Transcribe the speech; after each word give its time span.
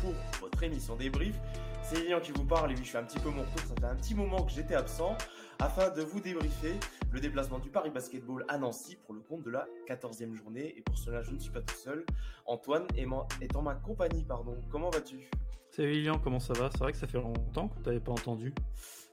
pour 0.00 0.12
votre 0.40 0.62
émission 0.62 0.96
débrief. 0.96 1.34
C'est 1.82 2.00
Lilian 2.00 2.20
qui 2.20 2.32
vous 2.32 2.44
parle 2.44 2.72
et 2.72 2.74
oui, 2.74 2.84
je 2.84 2.90
fais 2.90 2.98
un 2.98 3.04
petit 3.04 3.18
peu 3.18 3.30
mon 3.30 3.42
retour. 3.42 3.60
Ça 3.60 3.74
fait 3.80 3.86
un 3.86 3.96
petit 3.96 4.14
moment 4.14 4.42
que 4.44 4.52
j'étais 4.52 4.74
absent 4.74 5.16
afin 5.58 5.88
de 5.90 6.02
vous 6.02 6.20
débriefer 6.20 6.74
le 7.10 7.20
déplacement 7.20 7.58
du 7.58 7.70
Paris 7.70 7.90
Basketball 7.90 8.44
à 8.48 8.58
Nancy 8.58 8.96
pour 8.96 9.14
le 9.14 9.20
compte 9.20 9.42
de 9.42 9.50
la 9.50 9.66
14e 9.88 10.34
journée. 10.34 10.74
Et 10.76 10.82
pour 10.82 10.98
cela, 10.98 11.22
je 11.22 11.30
ne 11.30 11.38
suis 11.38 11.50
pas 11.50 11.62
tout 11.62 11.74
seul. 11.74 12.04
Antoine 12.44 12.86
est 12.96 13.56
en 13.56 13.62
ma 13.62 13.74
compagnie, 13.74 14.24
pardon. 14.24 14.56
Comment 14.70 14.90
vas-tu? 14.90 15.30
Salut 15.70 15.92
Lilian, 15.92 16.18
comment 16.18 16.40
ça 16.40 16.52
va? 16.52 16.68
C'est 16.72 16.80
vrai 16.80 16.92
que 16.92 16.98
ça 16.98 17.06
fait 17.06 17.18
longtemps 17.18 17.68
que 17.68 17.78
tu 17.78 17.88
n'avais 17.88 18.00
pas 18.00 18.12
entendu. 18.12 18.52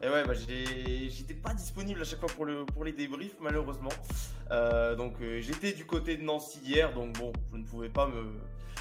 Et 0.01 0.09
ouais, 0.09 0.25
bah, 0.25 0.33
j'étais 0.33 1.35
pas 1.35 1.53
disponible 1.53 2.01
à 2.01 2.03
chaque 2.03 2.19
fois 2.19 2.29
pour, 2.29 2.45
le, 2.45 2.65
pour 2.65 2.83
les 2.83 2.91
débriefs, 2.91 3.37
malheureusement. 3.39 3.89
Euh, 4.51 4.95
donc 4.95 5.13
euh, 5.21 5.39
j'étais 5.39 5.71
du 5.71 5.85
côté 5.85 6.17
de 6.17 6.23
Nancy 6.23 6.59
hier, 6.63 6.93
donc 6.93 7.17
bon, 7.17 7.31
je 7.51 7.57
ne 7.57 7.63
pouvais 7.63 7.89
pas 7.89 8.07
me, 8.07 8.23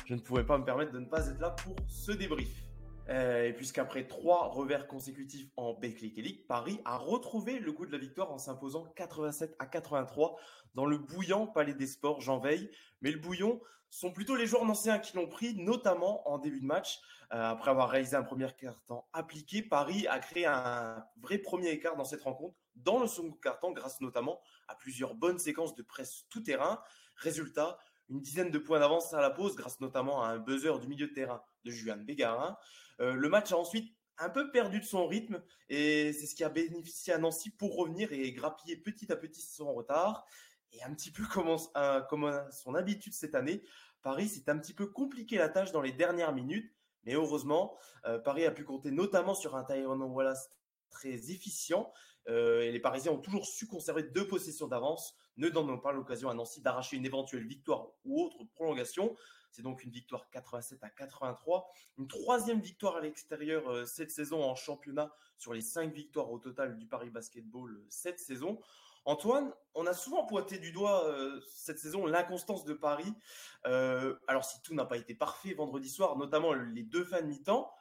je 0.05 0.15
ne 0.15 0.21
pouvais 0.21 0.45
pas 0.45 0.59
me 0.59 0.65
permettre 0.65 0.93
de 0.93 0.99
ne 0.99 1.07
pas 1.07 1.29
être 1.29 1.41
là 1.41 1.51
pour 1.51 1.75
ce 1.89 2.13
débrief. 2.13 2.67
Euh, 3.09 3.45
et 3.45 3.53
puisqu'après 3.53 4.07
trois 4.07 4.49
revers 4.49 4.89
consécutifs 4.89 5.49
en 5.57 5.75
Betclic 5.75 6.19
Elite, 6.19 6.47
Paris 6.49 6.81
a 6.85 6.97
retrouvé 6.97 7.61
le 7.61 7.73
goût 7.73 7.87
de 7.87 7.93
la 7.93 7.99
victoire 7.99 8.33
en 8.33 8.39
s'imposant 8.39 8.85
87 8.97 9.55
à 9.61 9.67
83 9.67 10.37
dans 10.75 10.87
le 10.87 10.99
bouillant 10.99 11.47
Palais 11.47 11.75
des 11.75 11.87
Sports 11.87 12.21
Jean 12.21 12.39
Veille. 12.39 12.69
Mais 13.03 13.13
le 13.13 13.19
bouillon 13.19 13.61
sont 13.91 14.13
plutôt 14.13 14.35
les 14.35 14.47
joueurs 14.47 14.65
anciens 14.65 14.99
qui 14.99 15.17
l'ont 15.17 15.29
pris, 15.29 15.55
notamment 15.55 16.29
en 16.29 16.39
début 16.39 16.61
de 16.61 16.67
match. 16.67 17.01
Euh, 17.33 17.43
après 17.43 17.71
avoir 17.71 17.91
réalisé 17.91 18.17
un 18.17 18.23
premier 18.23 18.49
quart-temps 18.59 19.09
appliqué, 19.13 19.63
Paris 19.63 20.07
a 20.09 20.19
créé 20.19 20.47
un 20.47 21.05
vrai 21.21 21.39
premier 21.39 21.71
écart 21.71 21.97
dans 21.97 22.05
cette 22.05 22.23
rencontre, 22.23 22.57
dans 22.75 23.01
le 23.01 23.07
second 23.07 23.33
quart-temps, 23.33 23.73
grâce 23.73 24.01
notamment 24.01 24.41
à 24.69 24.75
plusieurs 24.75 25.15
bonnes 25.15 25.39
séquences 25.39 25.75
de 25.75 25.83
presse 25.83 26.27
tout-terrain. 26.29 26.81
Résultat, 27.17 27.79
une 28.09 28.21
dizaine 28.21 28.51
de 28.51 28.59
points 28.59 28.81
d'avance 28.81 29.13
à 29.15 29.21
la 29.21 29.31
pause, 29.31 29.57
grâce 29.57 29.81
notamment 29.81 30.23
à 30.23 30.29
un 30.29 30.39
buzzer 30.39 30.79
du 30.81 30.89
milieu 30.89 31.09
de 31.09 31.13
terrain 31.13 31.43
de 31.65 31.71
Juan 31.71 32.05
Bégarin. 32.05 32.57
Euh, 33.01 33.15
le 33.15 33.29
match 33.29 33.53
a 33.53 33.59
ensuite 33.59 33.95
un 34.19 34.31
peu 34.31 34.51
perdu 34.51 34.81
de 34.81 34.85
son 34.85 35.07
rythme 35.07 35.43
et 35.69 36.13
c'est 36.13 36.27
ce 36.27 36.35
qui 36.35 36.45
a 36.45 36.49
bénéficié 36.49 37.13
à 37.13 37.19
Nancy 37.19 37.51
pour 37.51 37.77
revenir 37.77 38.13
et 38.13 38.33
grappiller 38.33 38.77
petit 38.77 39.13
à 39.13 39.17
petit 39.17 39.43
son 39.43 39.73
retard. 39.75 40.25
Et 40.73 40.83
un 40.83 40.95
petit 40.95 41.11
peu 41.11 41.25
comme, 41.33 41.57
euh, 41.77 42.01
comme 42.03 42.43
son 42.51 42.75
habitude 42.75 43.13
cette 43.13 43.35
année, 43.35 43.63
Paris 44.03 44.29
s'est 44.29 44.49
un 44.51 44.59
petit 44.59 44.75
peu 44.75 44.87
compliqué 44.87 45.39
la 45.39 45.49
tâche 45.49 45.73
dans 45.73 45.81
les 45.81 45.93
dernières 45.93 46.33
minutes. 46.33 46.73
Mais 47.05 47.15
heureusement, 47.15 47.79
euh, 48.07 48.19
Paris 48.19 48.45
a 48.45 48.51
pu 48.51 48.65
compter 48.65 48.91
notamment 48.91 49.35
sur 49.35 49.57
un 49.57 49.65
Tyrone 49.65 50.03
Wallace 50.03 50.51
très 50.91 51.31
efficient. 51.31 51.93
Euh, 52.29 52.63
et 52.63 52.73
les 52.73 52.81
Parisiens 52.81 53.13
ont 53.13 53.21
toujours 53.21 53.47
su 53.47 53.67
conserver 53.67 54.03
deux 54.03 54.27
possessions 54.27 54.67
d'avance, 54.67 55.17
ne 55.37 55.49
donnant 55.49 55.79
pas 55.79 55.93
l'occasion 55.93 56.29
à 56.29 56.35
Nancy 56.35 56.61
d'arracher 56.61 56.97
une 56.97 57.07
éventuelle 57.07 57.47
victoire 57.47 57.89
ou 58.05 58.23
autre 58.23 58.45
prolongation. 58.55 59.15
C'est 59.53 59.63
donc 59.63 59.85
une 59.85 59.91
victoire 59.91 60.29
87 60.31 60.83
à 60.83 60.91
83. 60.91 61.71
Une 61.99 62.09
troisième 62.09 62.61
victoire 62.61 62.97
à 62.97 63.01
l'extérieur 63.01 63.71
euh, 63.71 63.85
cette 63.85 64.11
saison 64.11 64.43
en 64.43 64.55
championnat 64.55 65.13
sur 65.39 65.55
les 65.55 65.61
cinq 65.61 65.93
victoires 65.93 66.31
au 66.31 66.39
total 66.39 66.77
du 66.77 66.87
Paris 66.87 67.11
Basketball 67.11 67.71
euh, 67.71 67.87
cette 67.89 68.19
saison. 68.19 68.61
Antoine, 69.05 69.55
on 69.75 69.87
a 69.87 69.95
souvent 69.95 70.27
pointé 70.27 70.59
du 70.59 70.73
doigt 70.73 71.09
cette 71.49 71.79
saison 71.79 72.07
l'inconstance 72.07 72.65
de 72.65 72.75
Paris. 72.75 73.15
alors 73.63 74.45
si 74.45 74.61
tout 74.63 74.75
n'a 74.75 74.85
pas 74.85 74.97
été 74.97 75.15
parfait 75.15 75.55
vendredi 75.55 75.89
soir, 75.89 76.17
notamment 76.17 76.53
les 76.55 76.83
deux 76.83 77.05
fins 77.05 77.23
de 77.23 77.29
mi-temps, 77.29 77.73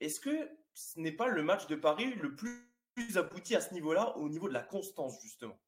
est-ce 0.00 0.18
que 0.18 0.48
ce 0.74 0.98
n'est 1.00 1.12
pas 1.12 1.28
le 1.28 1.42
match 1.42 1.66
de 1.66 1.76
Paris 1.76 2.14
le 2.20 2.34
plus 2.34 3.16
abouti 3.16 3.54
à 3.56 3.60
ce 3.60 3.74
niveau-là, 3.74 4.16
au 4.16 4.28
niveau 4.28 4.48
de 4.48 4.54
la 4.54 4.62
constance, 4.62 5.20
justement. 5.22 5.58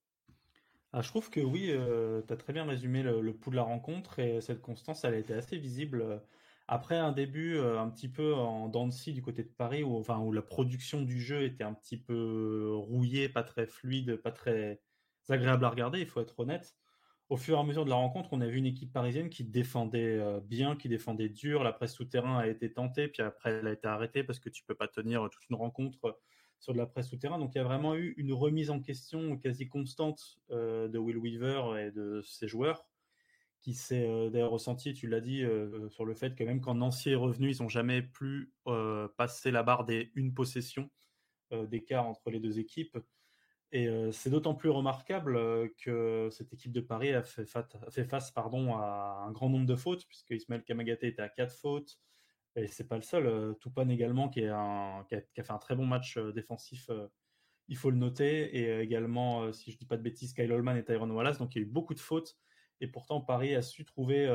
Ah, 0.93 1.03
je 1.03 1.09
trouve 1.09 1.29
que 1.29 1.41
oui, 1.41 1.71
euh, 1.71 2.23
tu 2.27 2.33
as 2.33 2.37
très 2.37 2.53
bien 2.53 2.65
résumé 2.65 3.03
le, 3.03 3.33
pouls 3.33 3.51
de 3.51 3.57
la 3.57 3.63
rencontre 3.63 4.21
et 4.21 4.41
cette 4.41 4.63
constance, 4.63 5.05
elle 5.05 5.15
a 5.15 5.19
été 5.19 5.35
assez 5.35 5.57
visible. 5.57 6.23
Après 6.69 6.97
un 6.97 7.13
début 7.13 7.57
euh, 7.57 7.81
un 7.81 7.91
petit 7.91 8.09
peu 8.09 8.33
en 8.35 8.69
dents 8.69 8.89
du 8.89 9.21
côté 9.21 9.43
de 9.43 9.49
Paris, 9.49 9.83
où 9.83 10.33
la 10.33 10.43
production 10.43 11.03
du 11.03 11.21
jeu 11.21 11.43
était 11.43 11.65
un 11.65 11.75
petit 11.75 11.97
peu 11.97 12.71
rouillée, 12.77 13.29
pas 13.29 13.43
très 13.43 13.67
fluide, 13.67 14.17
pas 14.17 14.31
très 14.31 14.81
agréable 15.29 15.65
à 15.65 15.71
regarder, 15.71 16.01
il 16.01 16.07
faut 16.07 16.21
être 16.21 16.39
honnête. 16.39 16.77
Au 17.31 17.37
fur 17.37 17.57
et 17.57 17.61
à 17.61 17.65
mesure 17.65 17.85
de 17.85 17.91
la 17.91 17.97
rencontre, 17.97 18.29
on 18.33 18.41
a 18.41 18.47
vu 18.47 18.59
une 18.59 18.67
équipe 18.67 18.93
parisienne 18.93 19.31
qui 19.31 19.45
défendait 19.45 20.19
euh, 20.19 20.41
bien, 20.41 20.77
qui 20.77 20.89
défendait 20.89 21.31
dur. 21.31 21.65
La 21.65 21.73
presse 21.73 21.95
souterrain 21.95 22.39
a 22.39 22.47
été 22.47 22.73
tentée, 22.73 23.09
puis 23.09 23.23
après 23.23 23.51
elle 23.51 23.67
a 23.67 23.73
été 23.73 23.89
arrêtée 23.89 24.25
parce 24.25 24.39
que 24.39 24.51
tu 24.51 24.63
peux 24.65 24.75
pas 24.75 24.89
tenir 24.89 25.29
toute 25.31 25.49
une 25.49 25.57
rencontre 25.57 26.19
sur 26.65 26.73
de 26.73 26.79
la 26.79 26.87
presse 26.87 27.09
souterrain. 27.09 27.39
Donc 27.39 27.55
il 27.55 27.59
y 27.59 27.61
a 27.61 27.65
vraiment 27.65 27.95
eu 27.95 28.15
une 28.17 28.33
remise 28.33 28.71
en 28.71 28.81
question 28.81 29.37
quasi 29.37 29.69
constante 29.69 30.39
euh, 30.51 30.89
de 30.89 30.99
Will 30.99 31.19
Weaver 31.19 31.79
et 31.79 31.91
de 31.91 32.23
ses 32.23 32.49
joueurs, 32.49 32.87
qui 33.61 33.75
s'est 33.75 34.09
euh, 34.09 34.31
d'ailleurs 34.31 34.51
ressenti, 34.51 34.95
tu 34.95 35.07
l'as 35.07 35.21
dit, 35.21 35.43
euh, 35.43 35.89
sur 35.91 36.07
le 36.07 36.15
fait 36.15 36.35
que 36.35 36.43
même 36.43 36.61
quand 36.61 36.75
Nancy 36.75 37.11
est 37.11 37.17
revenu, 37.17 37.51
ils 37.51 37.63
n'ont 37.63 37.69
jamais 37.69 38.03
plus 38.03 38.53
passé 39.17 39.51
la 39.51 39.63
barre 39.63 39.85
des 39.85 40.11
une 40.15 40.33
possession 40.35 40.91
d'écart 41.53 42.07
entre 42.07 42.31
les 42.31 42.41
deux 42.41 42.59
équipes. 42.59 42.99
Et 43.73 43.89
c'est 44.13 44.31
d'autant 44.31 44.55
plus 44.55 44.71
remarquable 44.71 45.35
que 45.79 46.29
cette 46.31 46.53
équipe 46.53 46.71
de 46.71 46.81
Paris 46.81 47.13
a 47.13 47.23
fait, 47.23 47.45
face 48.05 48.31
pardon, 48.31 48.77
à 48.77 49.25
un 49.27 49.33
grand 49.33 49.49
nombre 49.49 49.67
de 49.67 49.75
fautes, 49.75 50.07
puisque 50.07 50.31
Ismaël 50.31 50.63
Kamagaté 50.63 51.09
était 51.09 51.23
à 51.23 51.29
quatre 51.29 51.55
fautes, 51.55 51.99
et 52.57 52.69
c'est 52.69 52.87
pas 52.89 52.97
le 52.97 53.03
seul. 53.03 53.27
Euh, 53.27 53.53
Toupane 53.55 53.91
également, 53.91 54.29
qui, 54.29 54.45
un, 54.47 55.05
qui, 55.09 55.15
a, 55.17 55.45
fait 55.45 55.53
un 55.53 55.59
très 55.59 55.75
bon 55.75 55.87
match 55.87 56.17
euh, 56.17 56.33
défensif, 56.33 56.89
euh, 56.91 57.09
il 57.69 57.77
faut 57.77 57.91
le 57.91 57.97
noter. 57.97 58.57
Et 58.57 58.81
également, 58.81 59.53
si 59.53 59.73
je 59.73 59.79
dis 59.79 59.87
pas 59.87 59.97
de 59.97 60.03
bêtises, 60.03 60.35
Kyle 60.35 60.53
Holman 60.53 60.77
et 60.77 60.85
Tyrone 60.85 61.11
Wallace. 61.11 61.39
Donc 61.39 61.55
il 61.55 61.59
y 61.59 61.65
a 61.65 61.67
eu 61.67 61.71
beaucoup 61.71 61.95
de 61.95 62.01
fautes. 62.01 62.37
Et 62.81 62.87
pourtant, 62.87 63.21
Paris 63.21 63.55
a 63.55 63.63
su 63.63 63.85
trouver 63.87 64.27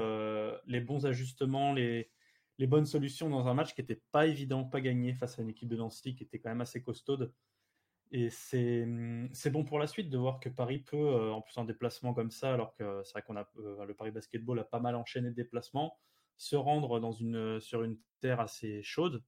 les 0.65 0.81
bons 0.81 1.05
ajustements, 1.05 1.73
les, 1.73 2.09
les 2.57 2.65
bonnes 2.65 2.87
solutions 2.87 3.29
dans 3.29 3.47
un 3.47 3.53
match 3.53 3.75
qui 3.75 3.81
n'était 3.81 4.01
pas 4.11 4.25
évident, 4.25 4.63
pas 4.63 4.81
gagné 4.81 5.13
face 5.13 5.37
à 5.37 5.43
une 5.43 5.49
équipe 5.49 5.69
de 5.69 5.77
Nancy 5.77 6.15
qui 6.15 6.23
était 6.23 6.39
quand 6.39 6.49
même 6.49 6.61
assez 6.61 6.81
costaude. 6.81 7.31
Et 8.11 8.29
c'est 8.29 8.85
bon 9.51 9.63
pour 9.63 9.77
la 9.77 9.85
suite 9.85 10.09
de 10.09 10.17
voir 10.17 10.39
que 10.39 10.49
Paris 10.49 10.79
peut, 10.79 11.31
en 11.31 11.41
plus 11.41 11.57
en 11.57 11.65
déplacement 11.65 12.13
comme 12.13 12.31
ça, 12.31 12.53
alors 12.53 12.73
que 12.75 13.01
c'est 13.03 13.13
vrai 13.13 13.21
qu'on 13.21 13.35
a 13.35 13.47
le 13.55 13.93
Paris 13.93 14.11
Basketball 14.11 14.59
a 14.59 14.63
pas 14.63 14.79
mal 14.79 14.95
enchaîné 14.95 15.29
de 15.29 15.35
déplacements, 15.35 15.97
se 16.37 16.55
rendre 16.55 16.99
dans 16.99 17.11
une, 17.11 17.59
sur 17.59 17.83
une 17.83 17.97
terre 18.19 18.39
assez 18.39 18.81
chaude 18.81 19.23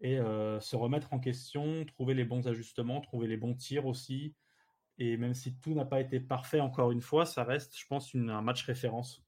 et 0.00 0.18
euh, 0.18 0.60
se 0.60 0.76
remettre 0.76 1.12
en 1.12 1.18
question, 1.18 1.84
trouver 1.84 2.14
les 2.14 2.24
bons 2.24 2.46
ajustements, 2.46 3.00
trouver 3.00 3.26
les 3.26 3.36
bons 3.36 3.54
tirs 3.54 3.86
aussi. 3.86 4.34
Et 4.98 5.16
même 5.16 5.34
si 5.34 5.58
tout 5.58 5.74
n'a 5.74 5.84
pas 5.84 6.00
été 6.00 6.20
parfait 6.20 6.60
encore 6.60 6.90
une 6.90 7.00
fois, 7.00 7.26
ça 7.26 7.44
reste, 7.44 7.78
je 7.78 7.86
pense, 7.86 8.14
un 8.14 8.42
match 8.42 8.64
référence. 8.64 9.22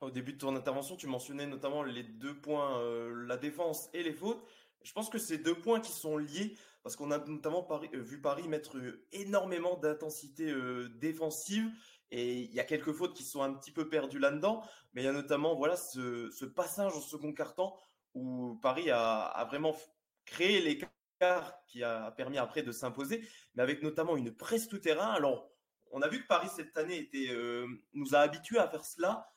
Au 0.00 0.10
début 0.10 0.34
de 0.34 0.38
ton 0.38 0.54
intervention, 0.54 0.96
tu 0.96 1.06
mentionnais 1.06 1.46
notamment 1.46 1.82
les 1.82 2.02
deux 2.02 2.38
points, 2.38 2.78
euh, 2.80 3.26
la 3.26 3.36
défense 3.36 3.88
et 3.94 4.02
les 4.02 4.12
fautes. 4.12 4.44
Je 4.82 4.92
pense 4.92 5.10
que 5.10 5.18
c'est 5.18 5.38
deux 5.38 5.58
points 5.58 5.80
qui 5.80 5.92
sont 5.92 6.16
liés 6.16 6.56
parce 6.82 6.94
qu'on 6.94 7.10
a 7.10 7.18
notamment 7.18 7.66
euh, 7.70 8.00
vu 8.00 8.20
Paris 8.20 8.46
mettre 8.46 8.76
énormément 9.12 9.76
d'intensité 9.76 10.54
défensive 10.94 11.70
et 12.10 12.42
il 12.42 12.54
y 12.54 12.60
a 12.60 12.64
quelques 12.64 12.92
fautes 12.92 13.14
qui 13.14 13.24
sont 13.24 13.42
un 13.42 13.52
petit 13.52 13.72
peu 13.72 13.88
perdues 13.88 14.18
là-dedans, 14.18 14.62
mais 14.92 15.02
il 15.02 15.04
y 15.04 15.08
a 15.08 15.12
notamment 15.12 15.56
voilà 15.56 15.76
ce, 15.76 16.44
passage 16.44 16.94
au 16.94 17.00
second 17.00 17.32
quart-temps 17.32 17.76
où 18.14 18.58
Paris 18.62 18.90
a, 18.90 19.44
vraiment 19.48 19.76
créé 20.24 20.60
l'écart 20.60 21.54
qui 21.66 21.82
a 21.82 22.10
permis 22.12 22.38
après 22.38 22.62
de 22.62 22.72
s'imposer, 22.72 23.28
mais 23.54 23.62
avec 23.62 23.82
notamment 23.82 24.16
une 24.16 24.34
presse 24.34 24.68
tout-terrain. 24.68 25.08
Alors, 25.12 25.50
on 25.90 26.02
a 26.02 26.08
vu 26.08 26.22
que 26.22 26.26
Paris 26.26 26.48
cette 26.54 26.76
année 26.76 26.98
était, 26.98 27.28
euh, 27.30 27.66
nous 27.92 28.14
a 28.14 28.20
habitués 28.20 28.58
à 28.58 28.68
faire 28.68 28.84
cela, 28.84 29.28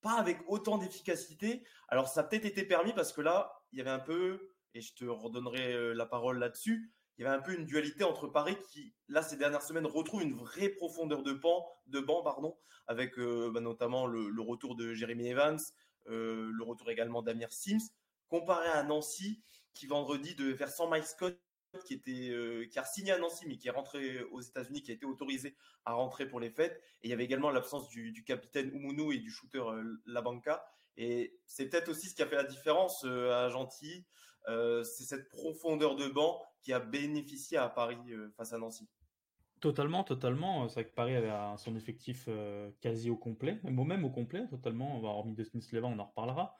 pas 0.00 0.14
avec 0.14 0.38
autant 0.46 0.78
d'efficacité. 0.78 1.64
Alors, 1.88 2.08
ça 2.08 2.20
a 2.20 2.24
peut-être 2.24 2.44
été 2.44 2.64
permis 2.64 2.92
parce 2.92 3.12
que 3.12 3.20
là, 3.20 3.62
il 3.72 3.78
y 3.78 3.80
avait 3.80 3.90
un 3.90 4.00
peu, 4.00 4.53
et 4.74 4.80
je 4.80 4.94
te 4.94 5.04
redonnerai 5.04 5.72
euh, 5.72 5.94
la 5.94 6.06
parole 6.06 6.38
là-dessus, 6.38 6.92
il 7.16 7.22
y 7.22 7.26
avait 7.26 7.36
un 7.36 7.40
peu 7.40 7.54
une 7.56 7.64
dualité 7.64 8.02
entre 8.02 8.26
Paris 8.26 8.56
qui, 8.70 8.92
là, 9.08 9.22
ces 9.22 9.36
dernières 9.36 9.62
semaines, 9.62 9.86
retrouve 9.86 10.22
une 10.22 10.34
vraie 10.34 10.68
profondeur 10.68 11.22
de 11.22 11.32
banc, 11.32 11.64
de 11.86 12.00
banc 12.00 12.22
pardon, 12.22 12.56
avec 12.86 13.18
euh, 13.18 13.50
bah, 13.52 13.60
notamment 13.60 14.06
le, 14.06 14.40
retour 14.40 14.74
de 14.74 14.94
Jeremy 14.94 15.28
Evans, 15.28 15.60
euh, 16.08 16.50
le 16.52 16.64
retour 16.64 16.90
également 16.90 17.22
d'Amir 17.22 17.52
Sims, 17.52 17.92
comparé 18.28 18.68
à 18.68 18.82
Nancy, 18.82 19.42
qui 19.74 19.86
vendredi 19.86 20.34
devait 20.34 20.56
faire 20.56 20.70
sans 20.70 20.88
Mike 20.88 21.04
Scott, 21.04 21.38
qui 21.86 21.94
était 21.94 22.30
euh, 22.30 22.66
qui 22.66 22.78
a 22.80 22.84
signé 22.84 23.12
à 23.12 23.18
Nancy, 23.18 23.46
mais 23.46 23.58
qui 23.58 23.68
est 23.68 23.72
rentré 23.72 24.22
aux 24.24 24.40
États-Unis, 24.40 24.82
qui 24.82 24.90
a 24.90 24.94
été 24.94 25.06
autorisé 25.06 25.56
à 25.84 25.92
rentrer 25.92 26.26
pour 26.26 26.40
les 26.40 26.50
fêtes. 26.50 26.80
Et 27.02 27.08
il 27.08 27.10
y 27.10 27.12
avait 27.12 27.24
également 27.24 27.50
l'absence 27.50 27.88
du, 27.88 28.24
capitaine 28.24 28.70
Umunu 28.74 29.14
et 29.14 29.18
du 29.18 29.30
shooter 29.30 29.62
Labanca. 30.06 30.64
Et 30.96 31.36
c'est 31.46 31.68
peut-être 31.68 31.88
aussi 31.88 32.08
ce 32.08 32.14
qui 32.14 32.22
a 32.22 32.26
fait 32.26 32.36
la 32.36 32.44
différence 32.44 33.04
à 33.04 33.48
Gentilly. 33.48 34.06
C'est 34.46 35.04
cette 35.04 35.28
profondeur 35.28 35.96
de 35.96 36.08
banc 36.08 36.40
qui 36.64 36.72
a 36.72 36.80
bénéficié 36.80 37.58
à 37.58 37.68
Paris 37.68 37.98
euh, 38.10 38.30
face 38.36 38.52
à 38.52 38.58
Nancy. 38.58 38.88
Totalement, 39.60 40.02
totalement. 40.02 40.66
C'est 40.68 40.80
vrai 40.80 40.84
que 40.90 40.94
Paris 40.94 41.14
avait 41.14 41.30
son 41.58 41.76
effectif 41.76 42.24
euh, 42.28 42.70
quasi 42.80 43.10
au 43.10 43.16
complet, 43.16 43.60
même 43.62 44.04
au 44.04 44.10
complet, 44.10 44.46
totalement. 44.48 45.02
Hormis 45.02 45.34
de 45.34 45.44
Smith 45.44 45.70
Levin, 45.72 45.88
on 45.88 45.98
en 45.98 46.06
reparlera. 46.06 46.56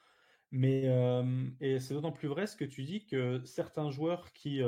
Mais 0.51 0.83
euh, 0.85 1.49
et 1.61 1.81
c'est 1.81 1.95
d'autant 1.95 2.13
plus 2.13 2.29
vrai 2.29 2.47
ce 2.47 2.55
que 2.55 2.65
tu 2.65 2.85
dis 2.85 3.07
que 3.07 3.43
certains 3.45 3.91
joueurs 3.91 4.33
qui, 4.33 4.63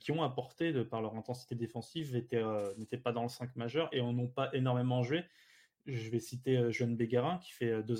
qui 0.00 0.12
ont 0.12 0.22
apporté 0.22 0.72
de, 0.72 0.82
par 0.82 1.02
leur 1.02 1.14
intensité 1.14 1.54
défensive 1.54 2.14
n'étaient 2.14 2.96
pas 2.96 3.12
dans 3.12 3.22
le 3.22 3.28
5 3.28 3.54
majeur 3.56 3.88
et 3.92 4.00
n'en 4.00 4.16
ont 4.18 4.28
pas 4.28 4.48
énormément 4.54 5.02
joué. 5.02 5.24
je 5.84 6.08
vais 6.08 6.20
citer 6.20 6.72
Jeanne 6.72 6.96
Bégarin 6.96 7.38
qui 7.38 7.52
fait 7.52 7.82
deux 7.82 7.98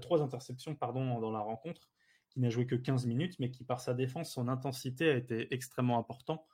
trois 0.00 0.22
interceptions 0.22 0.76
pardon, 0.76 1.18
dans 1.18 1.32
la 1.32 1.40
rencontre, 1.40 1.90
qui 2.36 2.40
n'a 2.40 2.50
joué 2.50 2.66
que 2.66 2.74
15 2.74 3.06
minutes, 3.06 3.38
mais 3.38 3.50
qui 3.50 3.64
par 3.64 3.80
sa 3.80 3.94
défense, 3.94 4.30
son 4.30 4.46
intensité 4.48 5.08
a 5.08 5.16
été 5.16 5.54
extrêmement 5.54 5.98
important. 5.98 6.46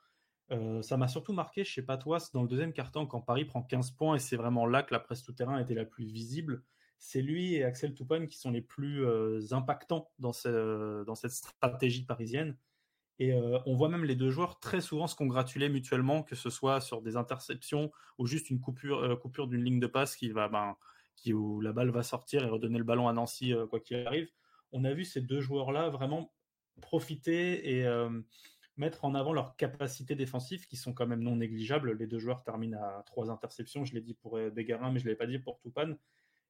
ça 0.81 0.95
m'a 0.95 1.09
surtout 1.09 1.33
marqué 1.33 1.65
chez 1.65 1.81
Patois 1.81 2.19
dans 2.31 2.41
le 2.41 2.47
deuxième 2.47 2.71
quart-temps 2.71 3.05
quand 3.05 3.19
Paris 3.19 3.43
prend 3.43 3.61
15 3.61 3.91
points 3.91 4.15
et 4.15 4.19
c'est 4.19 4.37
vraiment 4.37 4.65
là 4.65 4.81
que 4.83 4.93
la 4.93 5.01
presse 5.01 5.23
tout-terrain 5.23 5.59
était 5.59 5.73
la 5.73 5.83
plus 5.83 6.05
visible. 6.05 6.63
C'est 6.99 7.21
lui 7.21 7.55
et 7.55 7.65
Axel 7.65 7.93
Toupane 7.93 8.29
qui 8.29 8.37
sont 8.37 8.49
les 8.49 8.61
plus 8.61 9.05
impactants 9.51 10.09
dans, 10.19 10.31
cette 10.31 11.31
stratégie 11.31 12.05
parisienne. 12.05 12.55
Et 13.19 13.33
euh, 13.33 13.59
on 13.65 13.75
voit 13.75 13.89
même 13.89 14.05
les 14.05 14.15
deux 14.15 14.31
joueurs 14.31 14.59
très 14.59 14.81
souvent 14.81 15.07
se 15.07 15.15
congratuler 15.15 15.69
mutuellement, 15.69 16.23
que 16.23 16.35
ce 16.35 16.49
soit 16.49 16.81
sur 16.81 17.01
des 17.01 17.15
interceptions 17.15 17.91
ou 18.17 18.25
juste 18.25 18.49
une 18.49 18.59
coupure, 18.59 18.99
euh, 19.03 19.45
d'une 19.45 19.63
ligne 19.63 19.79
de 19.79 19.87
passe 19.87 20.15
qui 20.15 20.29
va, 20.29 20.47
ben, 20.47 20.75
qui, 21.15 21.33
où 21.33 21.61
la 21.61 21.73
balle 21.73 21.91
va 21.91 22.03
sortir 22.03 22.43
et 22.43 22.49
redonner 22.49 22.79
le 22.79 22.83
ballon 22.83 23.07
à 23.07 23.13
Nancy 23.13 23.53
euh, 23.53 23.67
quoi 23.67 23.79
qu'il 23.79 23.97
arrive. 23.97 24.29
On 24.73 24.83
a 24.83 24.93
vu 24.93 25.05
ces 25.05 25.21
deux 25.21 25.39
joueurs-là 25.41 25.89
vraiment 25.89 26.33
profiter 26.81 27.77
et 27.77 27.87
mettre 28.75 29.05
en 29.05 29.13
avant 29.13 29.31
leurs 29.31 29.55
capacités 29.55 30.15
défensives 30.15 30.65
qui 30.65 30.75
sont 30.75 30.93
quand 30.93 31.07
même 31.07 31.21
non 31.21 31.35
négligeables. 31.35 31.93
Les 31.93 32.07
deux 32.07 32.19
joueurs 32.19 32.43
terminent 32.43 32.77
à 32.81 33.03
trois 33.05 33.29
interceptions. 33.29 33.85
Je 33.85 33.93
l'ai 33.93 34.01
dit 34.01 34.15
pour 34.15 34.39
Bégarin, 34.51 34.91
mais 34.91 34.99
je 34.99 35.05
ne 35.05 35.09
l'avais 35.09 35.17
pas 35.17 35.27
dit 35.27 35.39
pour 35.39 35.59
Toupane. 35.59 35.97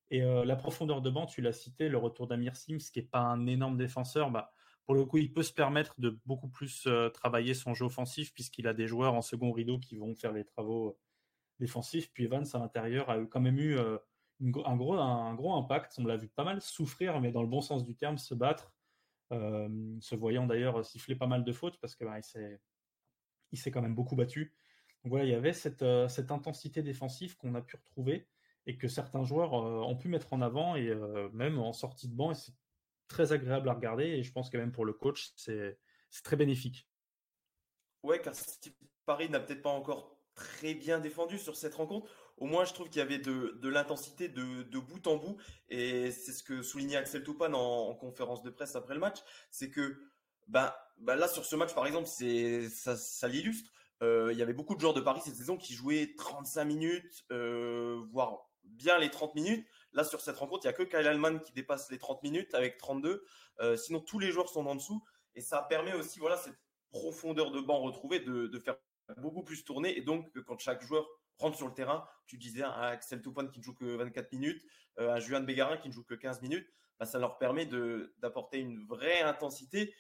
Et 0.10 0.22
la 0.22 0.56
profondeur 0.56 1.02
de 1.02 1.10
banc, 1.10 1.26
tu 1.26 1.42
l'as 1.42 1.54
cité, 1.54 1.90
le 1.90 1.98
retour 1.98 2.28
d'Amir 2.28 2.56
Sims, 2.56 2.78
qui 2.78 3.00
n'est 3.00 3.06
pas 3.06 3.20
un 3.20 3.46
énorme 3.46 3.78
défenseur, 3.78 4.32
bah, 4.32 4.54
pour 4.86 4.96
le 4.96 5.06
coup, 5.06 5.18
il 5.18 5.32
peut 5.32 5.44
se 5.44 5.54
permettre 5.54 5.96
de 6.00 6.20
beaucoup 6.26 6.50
plus 6.50 6.86
euh, 6.88 7.10
travailler 7.10 7.54
son 7.54 7.74
jeu 7.74 7.86
offensif 7.86 8.34
puisqu'il 8.34 8.68
a 8.68 8.74
des 8.74 8.88
joueurs 8.88 9.14
en 9.14 9.22
second 9.22 9.52
rideau 9.52 9.80
qui 9.80 9.96
vont 9.96 10.14
faire 10.16 10.34
les 10.34 10.44
travaux 10.44 10.90
euh, 10.90 10.98
défensifs. 11.60 12.12
Puis 12.12 12.26
Evans 12.26 12.46
à 12.54 12.60
l'intérieur 12.60 13.10
a 13.10 13.20
quand 13.26 13.40
même 13.40 13.60
eu 13.60 13.78
euh, 13.78 13.98
un, 14.44 14.76
gros, 14.76 14.94
un 14.94 15.34
gros 15.36 15.56
impact. 15.56 15.96
On 15.98 16.06
l'a 16.06 16.18
vu 16.18 16.28
pas 16.28 16.44
mal 16.44 16.62
souffrir, 16.62 17.20
mais 17.22 17.32
dans 17.32 17.42
le 17.42 17.48
bon 17.48 17.62
sens 17.62 17.84
du 17.86 17.96
terme, 17.96 18.18
se 18.18 18.34
battre, 18.34 18.74
se 19.32 20.16
voyant 20.16 20.46
d'ailleurs 20.46 20.86
siffler 20.86 21.16
pas 21.16 21.28
mal 21.28 21.44
de 21.44 21.52
fautes 21.52 21.80
parce 21.80 21.96
que 21.96 22.06
bah, 22.06 22.20
il 23.52 23.58
s'est 23.58 23.72
quand 23.72 23.82
même 23.82 23.96
beaucoup 23.96 24.16
battu. 24.16 24.54
Donc 25.04 25.12
voilà, 25.12 25.26
il 25.26 25.32
y 25.32 25.36
avait 25.36 25.54
cette, 25.54 25.86
cette 26.08 26.32
intensité 26.32 26.82
défensive 26.82 27.36
qu'on 27.38 27.56
a 27.56 27.62
pu 27.62 27.76
retrouver 27.76 28.28
et 28.66 28.78
que 28.78 28.88
certains 28.88 29.24
joueurs 29.24 29.54
ont 29.54 29.98
pu 29.98 30.08
mettre 30.08 30.34
en 30.34 30.42
avant 30.42 30.76
et 30.76 30.94
même 31.34 31.60
en 31.60 31.74
sortie 31.74 32.08
de 32.08 32.16
banc. 32.16 32.32
Et 32.32 32.36
c'est 32.36 32.54
très 33.08 33.32
agréable 33.32 33.70
à 33.70 33.74
regarder 33.74 34.06
et 34.06 34.24
je 34.24 34.32
pense 34.32 34.50
que 34.50 34.58
même 34.58 34.72
pour 34.72 34.86
le 34.86 34.94
coach, 34.94 35.32
c'est 35.36 35.78
très 36.24 36.36
bénéfique. 36.36 36.88
Ouais, 38.04 38.22
car 38.22 38.34
Paris 39.06 39.30
n'a 39.30 39.40
peut-être 39.40 39.62
pas 39.62 39.70
encore 39.70 40.18
très 40.36 40.74
bien 40.74 41.00
défendu 41.00 41.38
sur 41.38 41.56
cette 41.56 41.76
rencontre. 41.76 42.08
Au 42.38 42.46
moins, 42.46 42.66
je 42.66 42.74
trouve 42.74 42.90
qu'il 42.90 43.00
y 43.00 43.02
avait 43.02 43.20
de, 43.20 43.68
l'intensité 43.68 44.28
de, 44.28 44.80
bout 44.80 45.06
en 45.08 45.18
bout. 45.18 45.38
Et 45.70 46.12
c'est 46.12 46.34
ce 46.34 46.44
que 46.44 46.62
soulignait 46.62 46.98
Axel 46.98 47.24
Toupane 47.24 47.56
en, 47.56 47.94
conférence 47.96 48.42
de 48.44 48.50
presse 48.50 48.76
après 48.76 48.94
le 48.94 49.00
match. 49.00 49.20
C'est 49.52 49.70
que 49.70 50.00
ben, 50.48 50.74
ben 50.98 51.16
là, 51.16 51.28
sur 51.28 51.46
ce 51.46 51.56
match, 51.56 51.74
par 51.74 51.86
exemple, 51.86 52.08
ça 52.08 53.28
l'illustre. 53.28 53.72
Euh, 54.02 54.30
il 54.34 54.38
y 54.38 54.42
avait 54.42 54.54
beaucoup 54.54 54.76
de 54.76 54.82
joueurs 54.82 54.94
de 54.94 55.02
Paris 55.02 55.22
cette 55.24 55.36
saison 55.36 55.56
qui 55.56 55.74
jouaient 55.74 56.14
35 56.18 56.66
minutes, 56.66 57.26
euh, 57.32 58.04
voire 58.12 58.50
bien 58.64 58.98
les 58.98 59.10
30 59.10 59.36
minutes. 59.36 59.66
Là, 59.94 60.04
sur 60.04 60.20
cette 60.20 60.38
rencontre, 60.38 60.66
il 60.66 60.68
n'y 60.68 60.74
a 60.74 60.78
que 60.78 60.84
Kyle 60.84 61.08
Allman 61.08 61.40
qui 61.40 61.54
dépasse 61.54 61.90
les 61.92 61.98
30 61.98 62.24
minutes 62.24 62.54
avec 62.54 62.78
32. 62.78 63.24
Euh, 63.62 63.78
sinon, 63.78 64.02
tous 64.02 64.20
les 64.20 64.32
joueurs 64.32 64.50
sont 64.50 64.66
en 64.66 64.76
dessous. 64.76 65.04
Et 65.36 65.42
ça 65.42 65.62
permet 65.62 65.94
aussi, 65.94 66.20
voilà, 66.20 66.38
cette 66.38 66.58
profondeur 66.92 67.52
de 67.52 67.60
banc 67.62 67.80
retrouvée 67.80 68.20
de, 68.20 68.60
faire 68.60 68.76
beaucoup 69.18 69.44
plus 69.44 69.64
tourner. 69.64 69.98
Et 69.98 70.02
donc, 70.02 70.32
quand 70.46 70.60
chaque 70.60 70.82
joueur 70.82 71.08
rentre 71.38 71.58
sur 71.58 71.68
le 71.68 71.74
terrain, 71.74 72.08
tu 72.26 72.38
disais 72.38 72.64
un 72.64 72.72
Axel 72.72 73.22
Toupane 73.22 73.50
qui 73.50 73.60
ne 73.60 73.64
joue 73.64 73.74
que 73.74 73.86
24 73.86 74.32
minutes, 74.32 74.64
euh, 75.00 75.14
un 75.14 75.20
Juan 75.20 75.46
Bégarin 75.46 75.78
qui 75.78 75.88
ne 75.90 75.94
joue 75.94 76.04
que 76.04 76.14
15 76.14 76.42
minutes, 76.42 76.68
bah, 77.00 77.06
ça 77.06 77.20
leur 77.20 77.38
permet 77.38 77.66
d'apporter 78.18 78.60
une 78.60 78.86
vraie 78.86 79.22
intensité. 79.22 79.96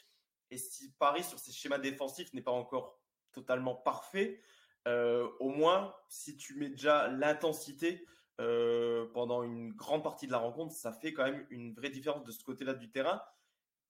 Et 0.51 0.57
si 0.57 0.93
Paris, 0.99 1.23
sur 1.23 1.39
ses 1.39 1.51
schémas 1.51 1.79
défensifs, 1.79 2.31
n'est 2.33 2.41
pas 2.41 2.51
encore 2.51 2.99
totalement 3.31 3.75
parfait, 3.75 4.41
euh, 4.87 5.27
au 5.39 5.49
moins, 5.49 5.95
si 6.09 6.37
tu 6.37 6.55
mets 6.55 6.69
déjà 6.69 7.07
l'intensité, 7.07 8.05
euh, 8.41 9.05
pendant 9.13 9.43
une 9.43 9.73
grande 9.73 10.03
partie 10.03 10.25
de 10.25 10.31
la 10.31 10.39
rencontre, 10.39 10.73
ça 10.73 10.91
fait 10.91 11.13
quand 11.13 11.23
même 11.23 11.45
une 11.49 11.73
vraie 11.73 11.89
différence 11.89 12.23
de 12.23 12.31
ce 12.31 12.43
côté-là 12.43 12.73
du 12.73 12.91
terrain. 12.91 13.21